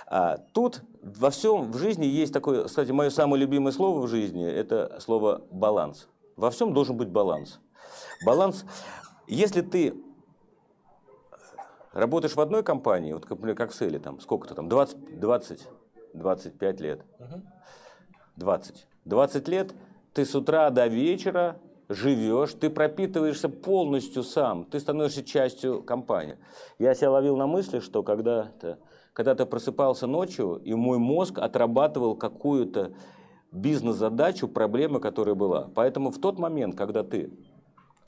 [0.05, 4.45] А тут во всем в жизни есть такое, кстати, мое самое любимое слово в жизни–
[4.47, 6.07] это слово «баланс».
[6.35, 7.59] Во всем должен быть баланс.
[8.25, 8.65] Баланс,
[9.27, 9.95] если ты
[11.91, 15.67] работаешь в одной компании, вот например, как Сели, там, сколько-то там, 20, 20,
[16.13, 17.01] 25 лет,
[18.35, 19.73] 20, 20 лет
[20.13, 21.59] ты с утра до вечера
[21.89, 26.37] живешь, ты пропитываешься полностью сам, ты становишься частью компании.
[26.77, 28.79] Я себя ловил на мысли, что когда-то
[29.19, 32.93] когда ты просыпался ночью, и мой мозг отрабатывал какую-то
[33.51, 35.69] бизнес-задачу, проблему, которая была.
[35.75, 37.29] Поэтому в тот момент, когда ты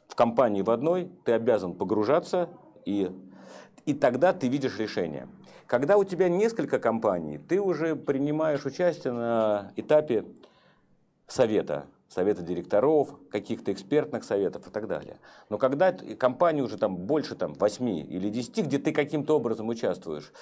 [0.08, 2.48] в компании в одной, ты обязан погружаться,
[2.86, 3.12] и,
[3.86, 5.28] и тогда ты видишь решение.
[5.68, 10.26] Когда у тебя несколько компаний, ты уже принимаешь участие на этапе
[11.28, 15.18] совета, совета директоров, каких-то экспертных советов и так далее.
[15.50, 20.34] Но когда компания уже там больше там, 8 или 10, где ты каким-то образом участвуешь,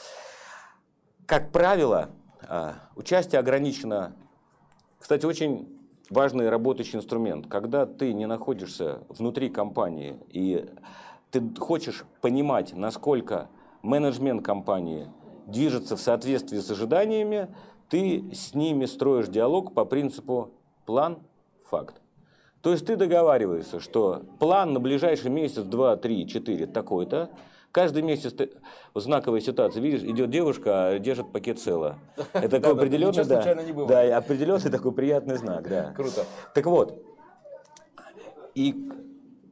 [1.27, 2.09] как правило,
[2.47, 4.15] а, участие ограничено.
[4.97, 5.79] Кстати, очень
[6.09, 7.45] важный работающий инструмент.
[7.47, 10.67] Когда ты не находишься внутри компании и
[11.29, 13.49] ты хочешь понимать, насколько
[13.83, 15.07] менеджмент компании
[15.45, 17.53] движется в соответствии с ожиданиями,
[17.89, 20.51] ты с ними строишь диалог по принципу
[20.87, 21.19] план,
[21.69, 22.01] факт.
[22.61, 27.29] То есть ты договариваешься, что план на ближайший месяц, два, три, четыре такой-то,
[27.71, 28.49] Каждый месяц ты,
[28.95, 31.99] знаковая ситуация, видишь, идет девушка, а держит пакет цела.
[32.33, 33.55] Это такой определенный, да,
[33.87, 35.93] да, определенный такой приятный знак, да.
[35.95, 36.25] Круто.
[36.55, 36.99] Так вот,
[38.55, 38.89] и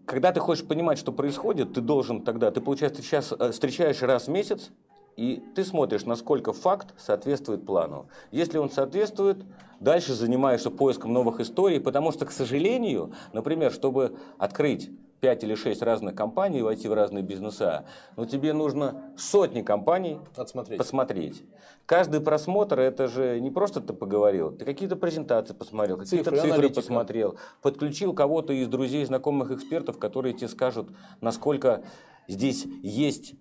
[0.06, 4.26] когда ты хочешь понимать, что происходит, ты должен тогда, ты, получается, сейчас э, встречаешь раз
[4.26, 4.72] в месяц,
[5.18, 8.08] и ты смотришь, насколько факт соответствует плану.
[8.32, 9.44] Если он соответствует,
[9.80, 15.82] дальше занимаешься поиском новых историй, потому что, к сожалению, например, чтобы открыть 5 или 6
[15.82, 20.78] разных компаний, войти в разные бизнеса, но тебе нужно сотни компаний Отсмотреть.
[20.78, 21.44] посмотреть.
[21.88, 26.70] Каждый просмотр, это же не просто ты поговорил, ты какие-то презентации посмотрел, какие-то Цифры, цифры,
[26.70, 30.90] посмотрел, подключил кого-то из друзей, знакомых экспертов, которые тебе скажут,
[31.22, 31.84] насколько
[32.28, 33.34] здесь есть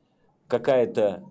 [0.48, 1.24] какая-то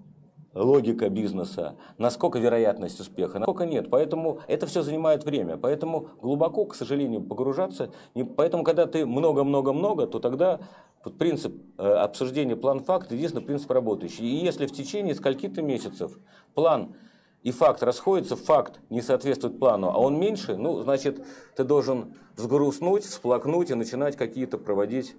[0.55, 3.89] логика бизнеса, насколько вероятность успеха, насколько нет.
[3.89, 5.57] Поэтому это все занимает время.
[5.57, 7.91] Поэтому глубоко, к сожалению, погружаться.
[8.15, 10.61] не- Поэтому, когда ты много-много-много, то тогда
[11.03, 14.25] вот принцип э, обсуждения план-факт единственный принцип работающий.
[14.25, 16.17] И если в течение скольки-то месяцев
[16.55, 16.95] план
[17.43, 21.23] и факт расходятся, факт не соответствует плану, а он меньше, ну, значит,
[21.55, 25.15] ты должен взгрустнуть, всплакнуть и начинать какие-то проводить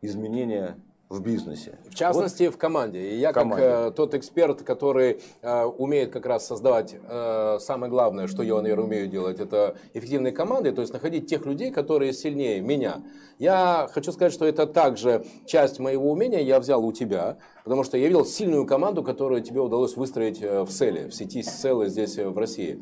[0.00, 1.78] изменения в бизнесе.
[1.88, 3.12] В частности, в команде.
[3.12, 3.62] И я, команде.
[3.62, 8.60] как э, тот эксперт, который э, умеет как раз создавать э, самое главное, что я,
[8.60, 13.02] наверное, умею делать, это эффективные команды, то есть находить тех людей, которые сильнее меня.
[13.38, 17.36] Я хочу сказать, что это также часть моего умения я взял у тебя,
[17.66, 21.42] потому что я видел сильную команду, которую тебе удалось выстроить э, в селе, в сети
[21.42, 22.78] селы здесь э, в России.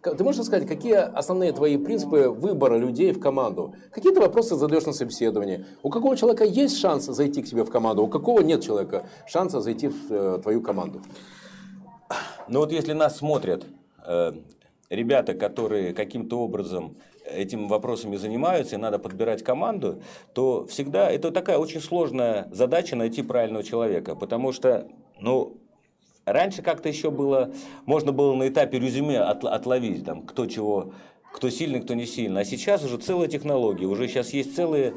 [0.00, 3.74] Ты можешь рассказать, какие основные твои принципы выбора людей в команду?
[3.90, 5.66] Какие ты вопросы задаешь на собеседовании?
[5.82, 8.04] У какого человека есть шанс зайти к тебе в команду?
[8.04, 11.02] У какого нет человека шанса зайти в э, твою команду?
[12.48, 13.66] Ну вот если нас смотрят
[14.06, 14.32] э,
[14.88, 16.96] ребята, которые каким-то образом
[17.34, 20.02] этими вопросами занимаются, и надо подбирать команду,
[20.34, 24.88] то всегда это такая очень сложная задача найти правильного человека, потому что,
[25.20, 25.56] ну,
[26.24, 27.52] раньше как-то еще было,
[27.86, 30.92] можно было на этапе резюме от- отловить, там, кто чего,
[31.32, 34.94] кто сильный, кто не сильный, а сейчас уже целая технология, уже сейчас есть целые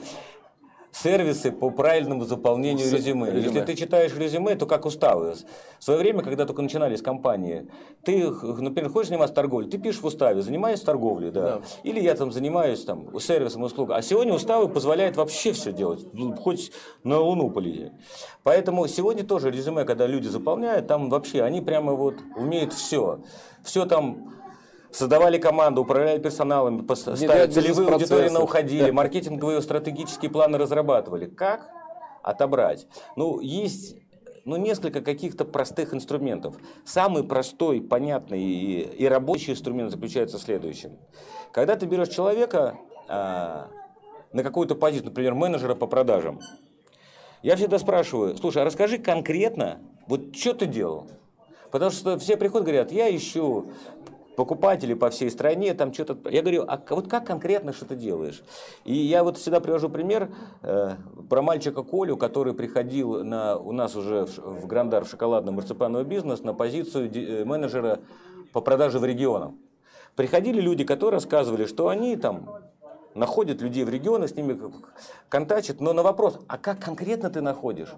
[1.04, 3.32] сервисы по правильному заполнению резюме.
[3.32, 3.42] резюме.
[3.42, 5.36] Если ты читаешь резюме, то как уставы.
[5.80, 7.68] В свое время, когда только начинались компании,
[8.04, 11.42] ты, например, хочешь заниматься торговлей, ты пишешь в уставе, занимаюсь торговлей, да.
[11.42, 11.62] Да.
[11.84, 13.98] Или я там занимаюсь там сервисом, услугой.
[13.98, 16.72] А сегодня уставы позволяют вообще все делать, ну, хоть
[17.04, 17.92] на Луну полететь.
[18.44, 23.20] Поэтому сегодня тоже резюме, когда люди заполняют, там вообще они прямо вот умеют все.
[23.64, 24.34] Все там
[24.96, 31.26] Создавали команду, управляли персоналом, ставили целевые аудитории на уходили, маркетинговые стратегические планы разрабатывали.
[31.26, 31.70] Как
[32.24, 32.88] отобрать?
[33.18, 33.98] Ну, есть
[34.46, 36.56] ну, несколько каких-то простых инструментов.
[36.86, 40.92] Самый простой, понятный и, и рабочий инструмент заключается в следующем.
[41.52, 42.78] Когда ты берешь человека
[43.10, 43.68] а,
[44.32, 46.40] на какую-то позицию, например, менеджера по продажам,
[47.44, 51.10] я всегда спрашиваю, слушай, а расскажи конкретно, вот что ты делал?
[51.70, 53.66] Потому что все приходят, говорят, я ищу
[54.36, 56.30] покупателей по всей стране, там что-то...
[56.30, 58.44] Я говорю, а вот как конкретно что ты делаешь?
[58.84, 60.30] И я вот всегда привожу пример
[60.62, 60.96] э,
[61.30, 66.44] про мальчика Колю, который приходил на, у нас уже в, в Грандар в шоколадно-марципановый бизнес
[66.44, 68.00] на позицию ди- э, менеджера
[68.52, 69.52] по продаже в регионах.
[70.16, 72.50] Приходили люди, которые рассказывали, что они там
[73.14, 74.60] находят людей в регионах, с ними
[75.30, 77.94] контачат, но на вопрос, а как конкретно ты находишь?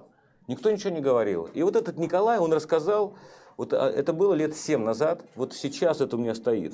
[0.47, 1.49] Никто ничего не говорил.
[1.53, 3.15] И вот этот Николай, он рассказал,
[3.57, 6.73] вот а, это было лет 7 назад, вот сейчас это у меня стоит.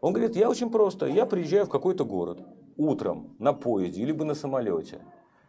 [0.00, 2.40] Он говорит, я очень просто, я приезжаю в какой-то город
[2.76, 5.00] утром на поезде, либо на самолете.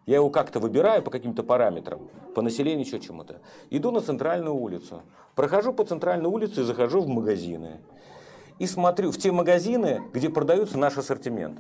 [0.06, 3.42] Я его как-то выбираю по каким-то параметрам, по населению, еще чему-то.
[3.72, 5.02] Иду на центральную улицу.
[5.34, 7.82] Прохожу по центральной улице и захожу в магазины.
[8.60, 11.60] И смотрю в те магазины, где продаются наш ассортимент.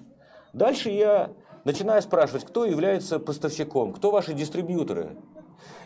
[0.53, 1.31] Дальше я
[1.63, 5.17] начинаю спрашивать, кто является поставщиком, кто ваши дистрибьюторы.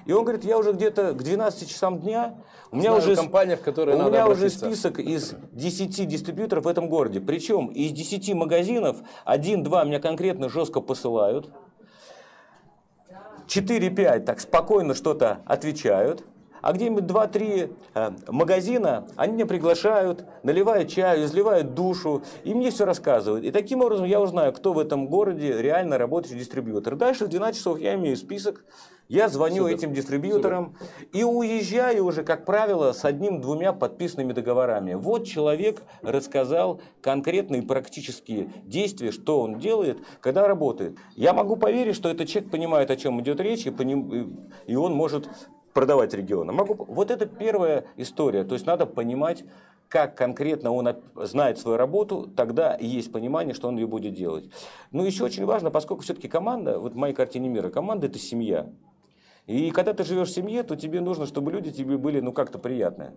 [0.09, 2.33] И он говорит, я уже где-то к 12 часам дня,
[2.71, 6.65] у меня Знаю уже, компания, в которую у надо меня уже список из 10 дистрибьюторов
[6.65, 7.21] в этом городе.
[7.21, 11.51] Причем из 10 магазинов один-два меня конкретно жестко посылают.
[13.45, 16.23] 4-5 так спокойно что-то отвечают.
[16.61, 22.85] А где-нибудь 2-3 э, магазина, они меня приглашают, наливают чай, изливают душу, и мне все
[22.85, 23.45] рассказывают.
[23.45, 26.95] И таким образом я узнаю, кто в этом городе реально работающий дистрибьютор.
[26.95, 28.63] Дальше в 12 часов я имею список,
[29.09, 29.75] я звоню Супер.
[29.75, 30.75] этим дистрибьюторам
[31.13, 34.93] и уезжаю уже, как правило, с одним-двумя подписанными договорами.
[34.93, 40.95] Вот человек рассказал конкретные практические действия, что он делает, когда работает.
[41.15, 44.93] Я могу поверить, что этот человек понимает, о чем идет речь, и, поним- и он
[44.93, 45.27] может
[45.73, 46.51] продавать регионы.
[46.51, 46.85] Могу...
[46.85, 48.43] Вот это первая история.
[48.43, 49.43] То есть надо понимать,
[49.87, 54.49] как конкретно он знает свою работу, тогда есть понимание, что он ее будет делать.
[54.91, 58.69] Ну, еще очень важно, поскольку все-таки команда, вот в моей картине мира, команда– это семья.
[59.47, 62.59] И когда ты живешь в семье, то тебе нужно, чтобы люди тебе были, ну, как-то
[62.59, 63.13] приятные.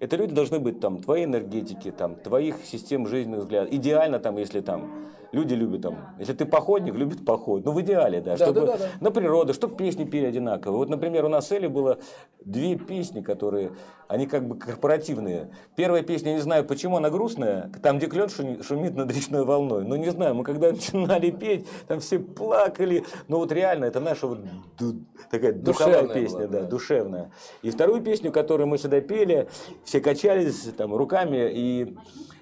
[0.00, 3.72] Это люди должны быть там твоей энергетики, там, твоих систем жизненных взглядов.
[3.72, 4.90] Идеально там, если там
[5.32, 7.64] люди любят там, если ты походник, любит поход.
[7.64, 8.88] Ну, в идеале, да, Да, чтобы да, да, да.
[9.00, 10.76] на природу, чтобы песни пели одинаково.
[10.78, 11.98] Вот, например, у нас с Элли было
[12.44, 13.70] две песни, которые,
[14.08, 15.50] они как бы корпоративные.
[15.76, 19.44] Первая песня, я не знаю почему, она грустная, там, где клен шуми- шумит над речной
[19.44, 19.84] волной.
[19.84, 23.04] Но не знаю, мы когда начинали петь, там все плакали.
[23.28, 24.40] Но вот реально, это наша вот
[24.78, 26.66] ду- такая духовая Душевная песня, была, да, да.
[26.66, 27.30] душевная.
[27.62, 29.46] И вторую песню, которую мы сюда пели,
[29.90, 31.96] все качались там руками и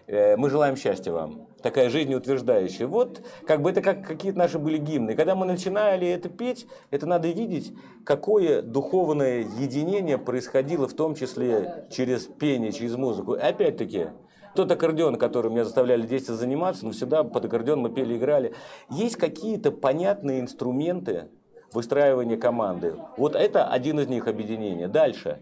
[0.07, 1.47] э, мы желаем счастья вам.
[1.63, 2.87] Такая жизнеутверждающая.
[2.87, 5.15] Вот, как бы это как какие-то наши были гимны.
[5.15, 7.73] Когда мы начинали это петь, это надо видеть,
[8.05, 13.33] какое духовное единение происходило, в том числе через пение, через музыку.
[13.33, 14.09] И опять-таки,
[14.55, 18.53] тот аккордеон, который меня заставляли детство заниматься, но всегда под аккордеон мы пели, играли.
[18.91, 21.29] Есть какие-то понятные инструменты
[21.73, 22.97] выстраивания команды.
[23.17, 24.87] Вот это один из них объединения.
[24.87, 25.41] Дальше.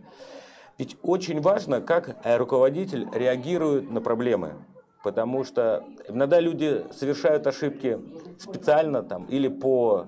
[0.78, 4.54] Ведь очень важно, как руководитель реагирует на проблемы.
[5.02, 8.00] Потому что иногда люди совершают ошибки
[8.38, 10.06] специально там, или по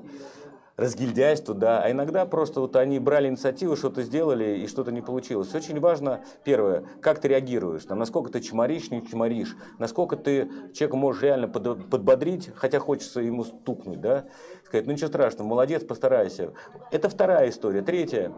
[0.77, 5.53] разгильдяйству, да, а иногда просто вот они брали инициативу, что-то сделали и что-то не получилось.
[5.53, 10.97] Очень важно, первое, как ты реагируешь, там, насколько ты чморишь, не чморишь, насколько ты человека
[10.97, 14.27] можешь реально под- подбодрить, хотя хочется ему стукнуть, да,
[14.65, 16.53] сказать, ну ничего страшного, молодец, постарайся.
[16.93, 17.83] Это вторая история.
[17.83, 18.33] Третья,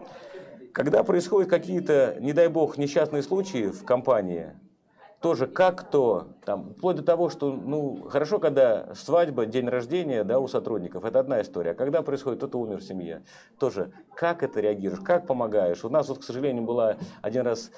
[0.73, 4.55] когда происходят какие-то, не дай бог, несчастные случаи в компании,
[5.21, 10.39] тоже как то, там, вплоть до того, что, ну, хорошо, когда свадьба, день рождения, да,
[10.39, 11.73] у сотрудников, это одна история.
[11.73, 13.23] А когда происходит, кто-то умер в семье,
[13.59, 15.85] тоже, как это реагируешь, как помогаешь?
[15.85, 17.71] У нас вот, к сожалению, была один раз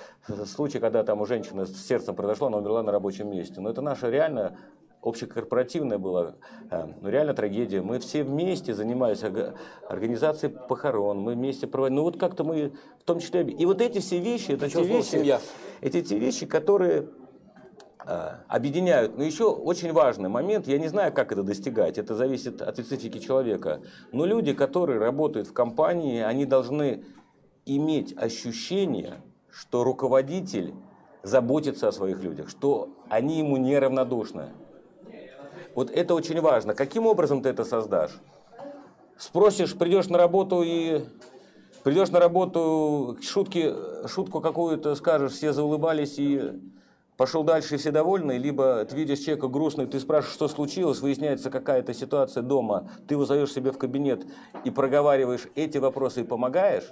[0.46, 3.60] случай, когда там у женщины с сердцем произошло, она умерла на рабочем месте.
[3.60, 4.56] Но это наша реально
[5.02, 6.36] общекорпоративная была,
[6.70, 7.82] э, ну, реально трагедия.
[7.82, 9.54] Мы все вместе занимались орга-
[9.88, 13.98] организацией похорон, мы вместе проводили, ну, вот как-то мы, в том числе, и вот эти
[13.98, 15.40] все вещи, это те вещи, «семья».
[15.80, 17.08] эти те вещи, которые
[18.06, 19.18] э, объединяют.
[19.18, 23.18] Но еще очень важный момент, я не знаю, как это достигать, это зависит от специфики
[23.18, 23.80] человека.
[24.12, 27.04] Но люди, которые работают в компании, они должны
[27.66, 30.74] иметь ощущение, что руководитель
[31.22, 34.50] заботится о своих людях, что они ему неравнодушны.
[35.74, 36.74] Вот это очень важно.
[36.74, 38.12] Каким образом ты это создашь?
[39.16, 41.04] Спросишь, придешь на работу и
[41.84, 43.72] придешь на работу, шутки,
[44.06, 46.60] шутку какую-то скажешь, все заулыбались и
[47.16, 51.50] пошел дальше и все довольны, либо ты видишь человека грустный, ты спрашиваешь, что случилось, выясняется
[51.50, 54.26] какая-то ситуация дома, ты его зовешь себе в кабинет
[54.64, 56.88] и проговариваешь эти вопросы и помогаешь,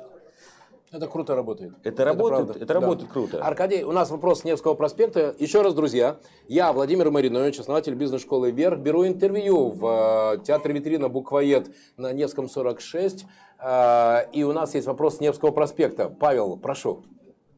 [0.93, 1.74] Это круто работает.
[1.84, 2.64] Это работает- правда.
[2.64, 3.45] это работает круто.
[3.45, 5.36] Аркадий, у нас вопрос с Невского проспекта.
[5.38, 6.16] Еще раз, друзья,
[6.49, 12.49] я, Владимир Маринович, основатель бизнес-школы «Вверх», беру интервью в э, театре «Витрина» «Буквоед» на Невском
[12.49, 13.24] 46.
[13.62, 16.09] Э, И у нас есть вопрос с Невского проспекта.
[16.09, 17.05] Павел, прошу.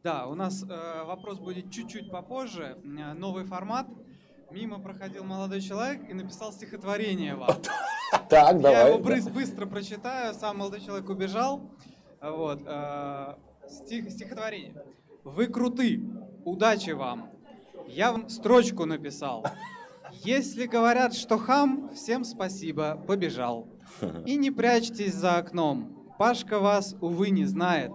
[0.05, 2.77] Да, у нас э, вопрос будет чуть-чуть попозже.
[2.85, 3.87] Э, Новый формат.
[4.51, 7.49] Мимо проходил молодой человек и написал стихотворение вам.
[8.29, 10.35] Так, Я его быстро прочитаю.
[10.35, 11.63] Сам молодой человек убежал.
[12.23, 12.61] Вот.
[12.65, 13.35] э,
[13.69, 14.75] стих, стихотворение.
[15.25, 16.01] Вы круты.
[16.45, 17.31] Удачи вам.
[17.87, 19.45] Я вам строчку написал.
[20.13, 23.67] Если говорят, что хам, всем спасибо, побежал.
[24.27, 26.07] И не прячьтесь за окном.
[26.19, 27.93] Пашка вас, увы, не знает.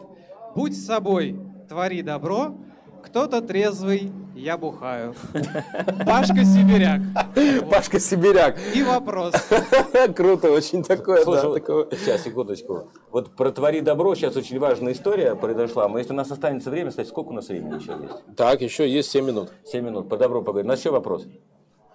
[0.56, 2.58] Будь собой, твори добро.
[3.04, 5.16] Кто-то трезвый, я бухаю.
[6.06, 7.02] Пашка Сибиряк.
[7.70, 8.58] Пашка Сибиряк.
[8.74, 9.34] И вопрос.
[10.16, 11.24] Круто, очень такое.
[11.24, 11.88] Слушай, да, вот- такое.
[11.92, 12.90] сейчас, секундочку.
[13.12, 15.88] Вот про «Твори добро» сейчас очень важная история произошла.
[15.88, 18.36] Но если у нас останется время, кстати, сколько у нас времени еще есть?
[18.36, 19.52] Так, еще есть 7 минут.
[19.66, 20.10] 7 минут.
[20.10, 20.68] По добру поговорим.
[20.68, 21.26] У нас еще вопрос.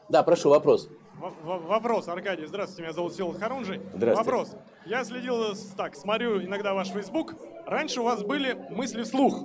[0.09, 0.89] Да, прошу, вопрос.
[1.45, 3.81] Вопрос, Аркадий, здравствуйте, меня зовут Силат Харунжи.
[3.95, 4.31] Здравствуйте.
[4.31, 4.57] Вопрос.
[4.87, 7.37] Я следил, так, смотрю иногда ваш Facebook.
[7.65, 9.41] Раньше у вас были мысли вслух.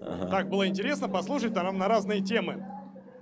[0.00, 0.30] Ага.
[0.30, 2.64] Так, было интересно послушать там на разные темы.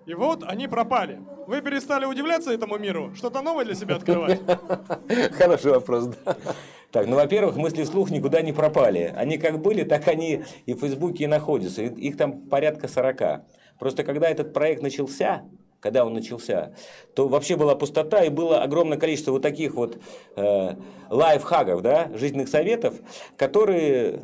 [0.06, 1.20] И вот они пропали.
[1.46, 3.12] Вы перестали удивляться этому миру?
[3.14, 4.40] Что-то новое для себя открывать?
[5.32, 6.36] Хороший вопрос, да.
[6.90, 9.12] Так, ну, во-первых, мысли вслух никуда не пропали.
[9.14, 11.82] Они как были, так они и в Фейсбуке и находятся.
[11.82, 13.42] Их там порядка 40.
[13.78, 15.42] Просто когда этот проект начался,
[15.80, 16.72] когда он начался,
[17.14, 19.98] то вообще была пустота и было огромное количество вот таких вот
[20.36, 20.74] э,
[21.10, 22.94] лайфхаков, да, жизненных советов,
[23.36, 24.22] которые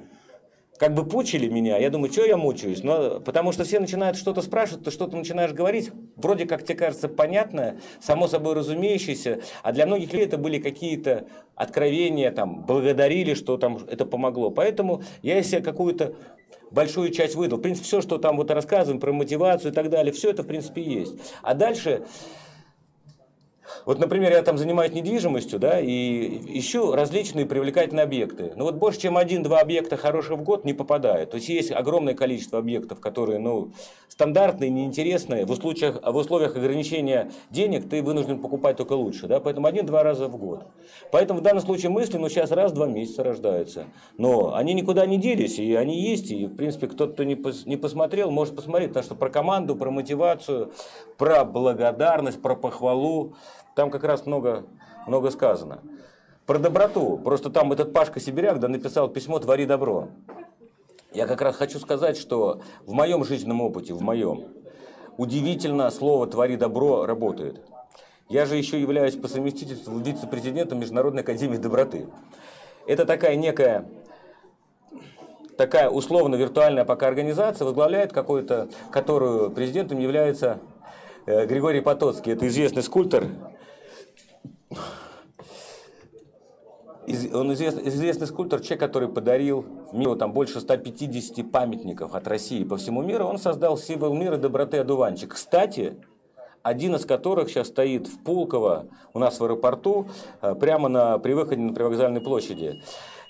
[0.79, 1.79] как бы пучили меня.
[1.79, 2.83] Я думаю, что я мучаюсь?
[2.83, 7.09] Но, потому что все начинают что-то спрашивать, ты что-то начинаешь говорить, вроде как тебе кажется
[7.09, 13.57] понятное, само собой разумеющееся, а для многих людей это были какие-то откровения, там, благодарили, что
[13.57, 14.51] там это помогло.
[14.51, 16.15] Поэтому я себе какую-то
[16.71, 17.59] большую часть выдал.
[17.59, 20.47] В принципе, все, что там вот рассказываем про мотивацию и так далее, все это, в
[20.47, 21.15] принципе, есть.
[21.43, 22.03] А дальше
[23.85, 28.53] вот, например, я там занимаюсь недвижимостью, да, и ищу различные привлекательные объекты.
[28.57, 31.31] Но вот больше, чем один-два объекта хороших в год не попадают.
[31.31, 33.73] То есть есть огромное количество объектов, которые, ну,
[34.09, 35.45] стандартные, неинтересные.
[35.45, 40.29] В условиях, в условиях ограничения денег ты вынужден покупать только лучше, да, поэтому один-два раза
[40.29, 40.65] в год.
[41.11, 43.87] Поэтому в данном случае мысли, ну, сейчас раз в два месяца рождаются.
[44.19, 47.67] Но они никуда не делись, и они есть, и, в принципе, кто-то, кто не, пос,
[47.67, 50.73] не посмотрел, может посмотреть, потому что про команду, про мотивацию,
[51.19, 53.35] про благодарность, про похвалу,
[53.75, 54.65] там как раз много,
[55.07, 55.81] много сказано.
[56.47, 57.19] Про доброту.
[57.19, 60.09] Просто там этот Пашка Сибиряк да, написал письмо «Твори добро».
[61.13, 64.49] Я как раз хочу сказать, что в моем жизненном опыте, в моем,
[65.17, 67.63] удивительно слово «твори добро» работает.
[68.29, 72.09] Я же еще являюсь по совместительству вице-президентом Международной академии доброты.
[72.87, 73.87] Это такая некая
[75.57, 80.59] такая условно-виртуальная пока организация возглавляет какую-то, которую президентом является
[81.27, 82.33] э, Григорий Потоцкий.
[82.33, 83.27] Это известный скульптор,
[87.33, 92.77] он известный, известный скульптор, человек, который подарил миру там больше 150 памятников от России по
[92.77, 93.25] всему миру.
[93.27, 95.35] Он создал символ мира доброты одуванчик.
[95.35, 95.97] Кстати,
[96.63, 100.09] один из которых сейчас стоит в Пулково, у нас в аэропорту,
[100.41, 102.83] э, прямо на, при выходе на привокзальной площади.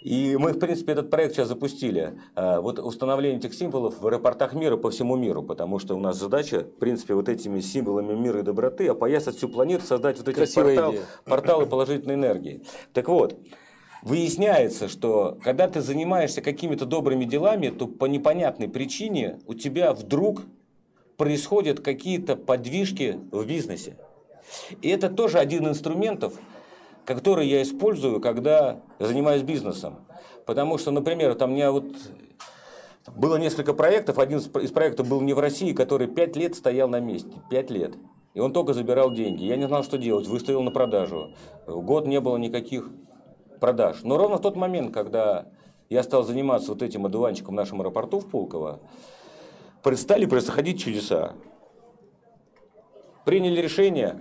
[0.04, 2.20] И мы, в принципе, этот проект сейчас запустили.
[2.36, 6.18] А, вот установление этих символов в аэропортах мира по всему миру, потому что у нас
[6.18, 10.54] задача, в принципе, вот этими символами мира и доброты опоясать всю планету, создать вот эти
[10.54, 10.94] портал,
[11.24, 12.62] порталы положительной энергии.
[12.92, 13.38] Так вот,
[14.04, 20.42] Выясняется, что когда ты занимаешься какими-то добрыми делами, то по непонятной причине у тебя вдруг
[21.16, 23.96] происходят какие-то подвижки в бизнесе.
[24.82, 26.34] И это тоже один из инструментов,
[27.06, 30.00] который я использую, когда занимаюсь бизнесом.
[30.44, 31.86] Потому что, например, там у меня вот
[33.16, 34.18] было несколько проектов.
[34.18, 37.32] Один из проектов был не в России, который пять лет стоял на месте.
[37.48, 37.94] Пять лет.
[38.34, 39.44] И он только забирал деньги.
[39.44, 40.26] Я не знал, что делать.
[40.26, 41.30] Выставил на продажу.
[41.66, 42.90] Год не было никаких
[43.64, 44.02] продаж.
[44.02, 45.46] Но ровно в тот момент, когда
[45.88, 48.80] я стал заниматься вот этим одуванчиком в нашем аэропорту в Пулково,
[49.94, 51.32] стали происходить чудеса.
[53.24, 54.20] Приняли решение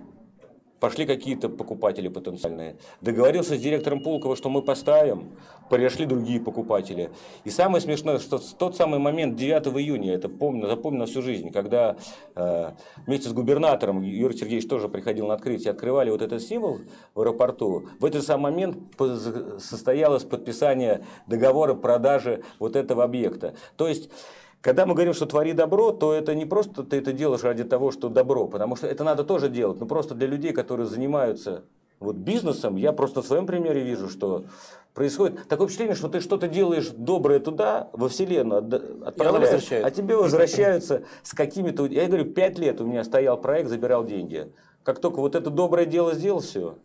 [0.84, 2.76] пошли какие-то покупатели потенциальные.
[3.00, 5.38] Договорился с директором Пулкова, что мы поставим,
[5.70, 7.10] пришли другие покупатели.
[7.46, 11.52] И самое смешное, что тот самый момент, 9 июня, это помню, запомню на всю жизнь,
[11.52, 11.96] когда
[12.36, 12.72] э,
[13.08, 16.80] вместе с губернатором, Юрий Сергеевич тоже приходил на открытие, открывали вот этот символ
[17.16, 18.76] в аэропорту, в этот самый момент
[19.60, 23.56] состоялось подписание договора продажи вот этого объекта.
[23.78, 24.10] То есть
[24.64, 27.92] когда мы говорим, что твори добро, то это не просто ты это делаешь ради того,
[27.92, 31.64] что добро, потому что это надо тоже делать, но просто для людей, которые занимаются
[32.00, 34.46] вот бизнесом, я просто в своем примере вижу, что
[34.94, 38.60] происходит такое впечатление, что ты что-то делаешь доброе туда, во Вселенную,
[39.06, 41.86] отправляешь, а тебе возвращаются с какими-то...
[41.88, 44.50] Я говорю, пять лет у меня стоял проект, забирал деньги.
[44.84, 46.76] Как только вот это доброе дело сделал, все,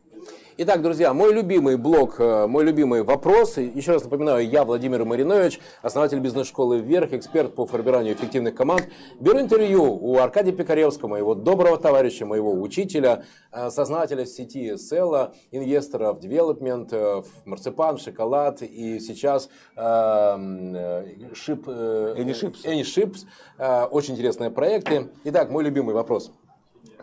[0.60, 3.58] Итак, друзья, мой любимый блог, э, мой любимый вопрос.
[3.58, 8.88] Еще раз напоминаю, я Владимир Маринович, основатель бизнес-школы «Вверх», эксперт по формированию эффективных команд.
[9.20, 16.12] Беру интервью у Аркадия Пикаревского, моего доброго товарища, моего учителя, э, сознателя сети Села, инвестора
[16.12, 22.64] в девелопмент, э, в марципан, в шоколад и сейчас шип, э, Anyships.
[22.64, 23.18] Anyships.
[23.58, 25.08] Э, очень интересные проекты.
[25.22, 26.32] Итак, мой любимый вопрос.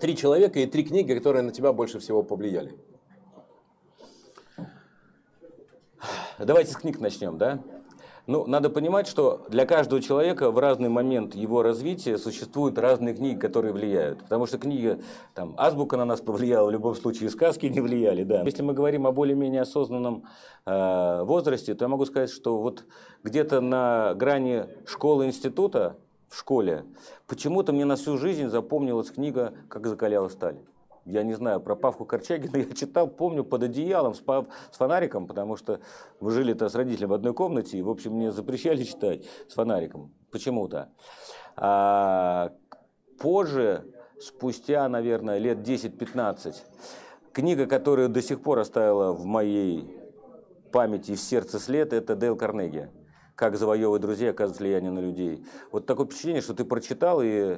[0.01, 2.73] Три человека и три книги, которые на тебя больше всего повлияли.
[6.37, 7.59] Давайте с книг начнем, да?
[8.27, 13.37] Ну, надо понимать, что для каждого человека в разный момент его развития существуют разные книги,
[13.37, 14.19] которые влияют.
[14.23, 14.99] Потому что книга,
[15.35, 18.41] там, азбука на нас повлияла, в любом случае сказки не влияли, да.
[18.41, 20.25] Если мы говорим о более-менее осознанном
[20.65, 22.85] э, возрасте, то я могу сказать, что вот
[23.23, 26.83] где-то на грани школы-института, в школе,
[27.27, 30.57] почему-то мне на всю жизнь запомнилась книга «Как закаляла сталь».
[31.05, 35.27] Я не знаю, про Павку Корчагина я читал, помню, под одеялом с, пав, с фонариком,
[35.27, 35.79] потому что
[36.19, 40.13] мы жили-то с родителями в одной комнате, и, в общем, мне запрещали читать с фонариком
[40.31, 40.89] почему-то.
[41.55, 42.51] А
[43.19, 43.85] позже,
[44.19, 46.55] спустя, наверное, лет 10-15,
[47.31, 49.97] книга, которая до сих пор оставила в моей
[50.71, 52.89] памяти и в сердце след, это Дейл Карнеги
[53.35, 55.45] как завоевывать друзей, оказывать влияние на людей.
[55.69, 57.57] Вот такое впечатление, что ты прочитал и,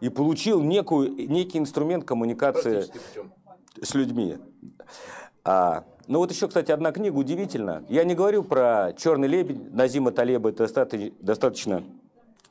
[0.00, 2.86] и получил некую, некий инструмент коммуникации
[3.80, 4.38] с людьми.
[5.44, 7.84] А, ну вот еще, кстати, одна книга удивительна.
[7.88, 11.84] Я не говорю про «Черный лебедь» Назима Талеба, это достаточно, достаточно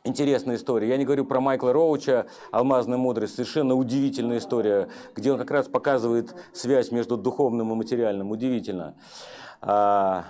[0.04, 0.90] интересная история.
[0.90, 5.68] Я не говорю про Майкла Роуча, «Алмазная мудрость», совершенно удивительная история, где он как раз
[5.68, 8.32] показывает связь между духовным и материальным.
[8.32, 8.96] Удивительно.
[9.62, 10.26] А,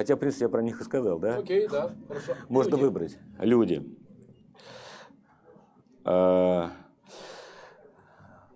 [0.00, 1.36] Хотя, в принципе, я про них и сказал, да?
[1.36, 2.32] Окей, да, хорошо.
[2.48, 2.80] Можно Люди.
[2.80, 3.18] выбрать.
[3.38, 3.86] Люди.
[6.12, 6.72] А,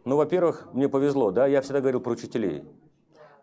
[0.05, 2.65] ну, во-первых, мне повезло, да, я всегда говорил про учителей.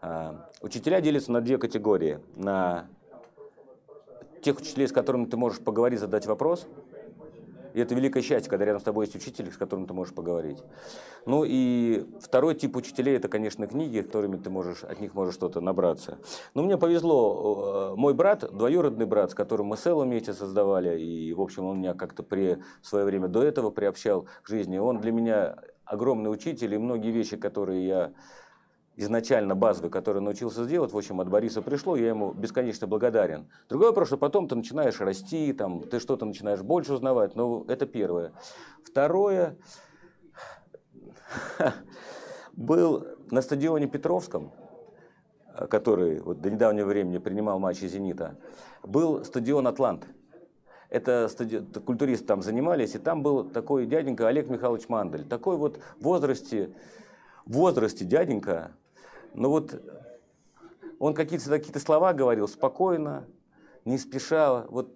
[0.02, 2.20] А, учителя делятся на две категории.
[2.36, 2.88] На
[4.42, 6.68] тех учителей, с которыми ты можешь поговорить, задать вопрос–
[7.74, 10.64] и это великое счастье, когда рядом с тобой есть учитель, с которым ты можешь поговорить.
[11.26, 15.62] Ну и второй тип учителей– это, конечно, книги, которыми ты можешь, от них можешь что-то
[15.62, 16.18] набраться.
[16.54, 17.92] Но мне повезло.
[17.94, 21.80] Э, мой брат, двоюродный брат, с которым мы Сел вместе создавали, и, в общем, он
[21.80, 26.74] меня как-то при свое время до этого приобщал к жизни, он для меня огромный учитель,
[26.74, 28.12] и многие вещи, которые я
[28.96, 33.48] изначально базовый, который научился сделать, в общем, от Бориса пришло, я ему бесконечно благодарен.
[33.70, 37.86] Другой вопрос, что потом ты начинаешь расти, там, ты что-то начинаешь больше узнавать, но это
[37.86, 38.34] первое.
[38.84, 39.58] Второе,
[42.54, 44.52] был на стадионе Петровском,
[45.70, 48.38] который вот до недавнего времени принимал матчи «Зенита»,
[48.84, 50.06] был стадион «Атлант».
[50.90, 51.60] Это стади...
[51.86, 55.26] культуристы там занимались, и там был такой дяденька Олег Михайлович Мандель.
[55.26, 56.74] Такой вот в возрасте,
[57.46, 58.72] в возрасте дяденька,
[59.34, 59.82] но вот
[61.00, 63.28] он какие-то какие слова говорил спокойно,
[63.86, 64.66] не спеша.
[64.70, 64.96] Вот,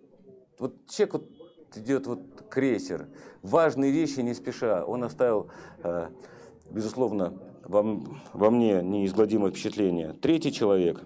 [0.59, 1.29] вот человек вот
[1.75, 3.07] идет вот крейсер,
[3.41, 4.85] важные вещи не спеша.
[4.85, 5.49] Он оставил,
[5.83, 6.09] э,
[6.69, 7.33] безусловно,
[7.63, 7.81] во,
[8.33, 10.13] во мне неизгладимое впечатление.
[10.13, 11.01] Третий человек.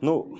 [0.00, 0.38] Ну,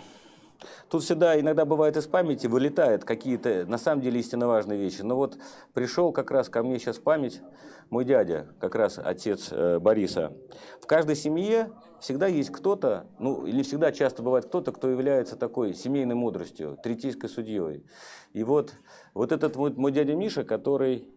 [0.90, 5.02] Тут всегда иногда бывает из памяти вылетают какие-то на самом деле истинно важные вещи.
[5.02, 5.38] Но вот
[5.74, 7.42] пришел как раз ко мне сейчас память
[7.90, 10.32] мой дядя, как раз отец э, Бориса.
[10.80, 11.70] В каждой семье
[12.00, 17.28] всегда есть кто-то, ну или всегда часто бывает кто-то, кто является такой семейной мудростью, третейской
[17.28, 17.84] судьей.
[18.32, 18.74] И вот,
[19.14, 21.08] вот этот вот мой дядя Миша, который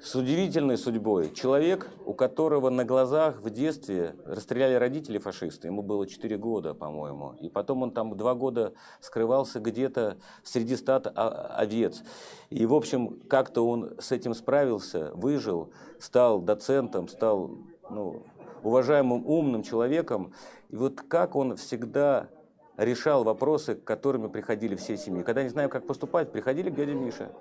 [0.00, 1.32] с удивительной судьбой.
[1.34, 5.68] Человек, у которого на глазах в детстве расстреляли родители фашисты.
[5.68, 7.34] Ему было 4 года, по-моему.
[7.40, 12.02] И потом он там 2 года скрывался где-то среди стад овец.
[12.50, 17.50] И, в общем, как-то он с этим справился, выжил, стал доцентом, стал
[17.90, 18.22] ну,
[18.62, 20.32] уважаемым умным человеком.
[20.68, 22.28] И вот как он всегда
[22.76, 25.24] решал вопросы, к которым приходили все семьи.
[25.24, 27.32] Когда не знаю, как поступать, приходили к дяде Мише.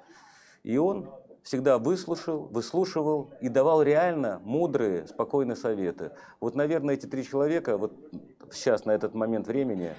[0.64, 1.08] И он
[1.48, 6.12] всегда выслушал, выслушивал и давал реально мудрые, спокойные советы.
[6.42, 7.94] Вот, наверное, эти три человека, вот
[8.52, 9.94] сейчас, на этот момент времени,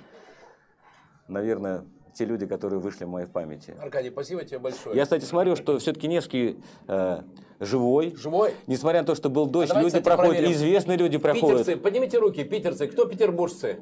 [1.27, 3.75] наверное, те люди, которые вышли в моей памяти.
[3.81, 4.95] Аркадий, спасибо тебе большое.
[4.95, 7.23] Я, кстати, смотрю, что все-таки Невский э,
[7.61, 8.15] живой.
[8.15, 8.53] Живой?
[8.67, 10.53] Несмотря на то, что был дождь, а люди проходят, проверим.
[10.53, 11.61] известные люди проходят.
[11.61, 13.79] Питерцы, поднимите руки, питерцы, кто петербуржцы?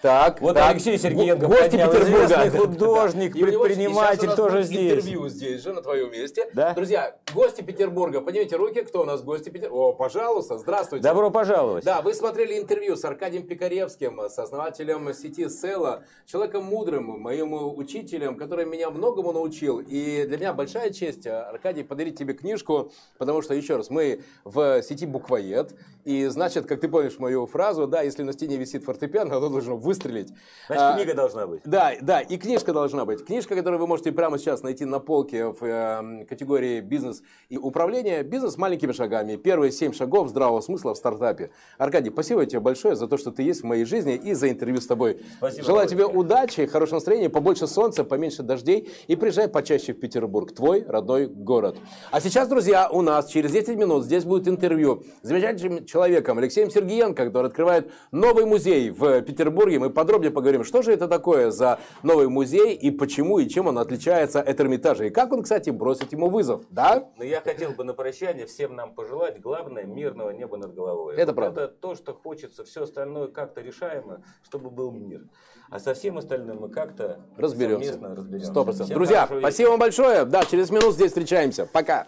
[0.00, 0.70] Так, вот так.
[0.70, 2.50] Алексей Сергеенко, гости Петербурга.
[2.50, 4.92] художник, предприниматель, тоже здесь.
[4.92, 6.46] интервью здесь же, на твоем месте.
[6.52, 6.72] Да?
[6.74, 9.82] Друзья, гости Петербурга, поднимите руки, кто у нас гости Петербурга?
[9.82, 11.02] О, пожалуйста, здравствуйте.
[11.02, 11.84] Добро пожаловать.
[11.84, 18.64] Да, вы смотрели интервью с Аркадием Пикаревским, сооснователем сети Села, человеком мудрым, моим учителем, который
[18.64, 19.80] меня многому научил.
[19.80, 24.82] И для меня большая честь, Аркадий, подарить тебе книжку, потому что, еще раз, мы в
[24.82, 25.74] сети Буквоед,
[26.04, 29.76] и значит, как ты помнишь мою фразу, да, если на стене висит фортепиано, то должно
[29.76, 30.28] выстрелить.
[30.66, 31.60] Значит, а, книга должна быть.
[31.64, 33.24] Да, да, и книжка должна быть.
[33.24, 37.17] Книжка, которую вы можете прямо сейчас найти на полке в э, категории бизнес
[37.48, 38.22] и управление.
[38.22, 39.36] Бизнес маленькими шагами.
[39.36, 41.50] Первые семь шагов здравого смысла в стартапе.
[41.78, 44.80] Аркадий, спасибо тебе большое за то, что ты есть в моей жизни и за интервью
[44.80, 45.20] с тобой.
[45.38, 45.64] Спасибо.
[45.64, 50.84] Желаю тебе удачи, хорошего настроения, побольше солнца, поменьше дождей и приезжай почаще в Петербург, твой
[50.86, 51.76] родной город.
[52.10, 56.70] А сейчас, друзья, у нас через 10 минут здесь будет интервью с замечательным человеком Алексеем
[56.70, 61.50] Сергеенко, который открывает новый музей в Петербурге Петербурге мы подробнее поговорим, что же это такое
[61.50, 65.04] за новый музей и почему и чем он отличается от Эрмитажа.
[65.04, 67.07] И как он, кстати, бросит ему вызов, да?
[67.16, 71.14] Но я хотел бы на прощание всем нам пожелать, главное, мирного неба над головой.
[71.16, 71.60] Это Вот правда.
[71.62, 75.22] Это то, что хочется, все остальное как-то решаемо, чтобы был мир.
[75.70, 77.98] А со всем остальным мы как-то Разберемся.
[78.00, 78.46] разберемся.
[78.46, 78.86] Сто процентов.
[78.86, 79.50] Всем Друзья, хорошего вечера.
[79.50, 80.24] спасибо вам большое.
[80.24, 81.66] Да, через минут здесь встречаемся.
[81.66, 82.06] Пока.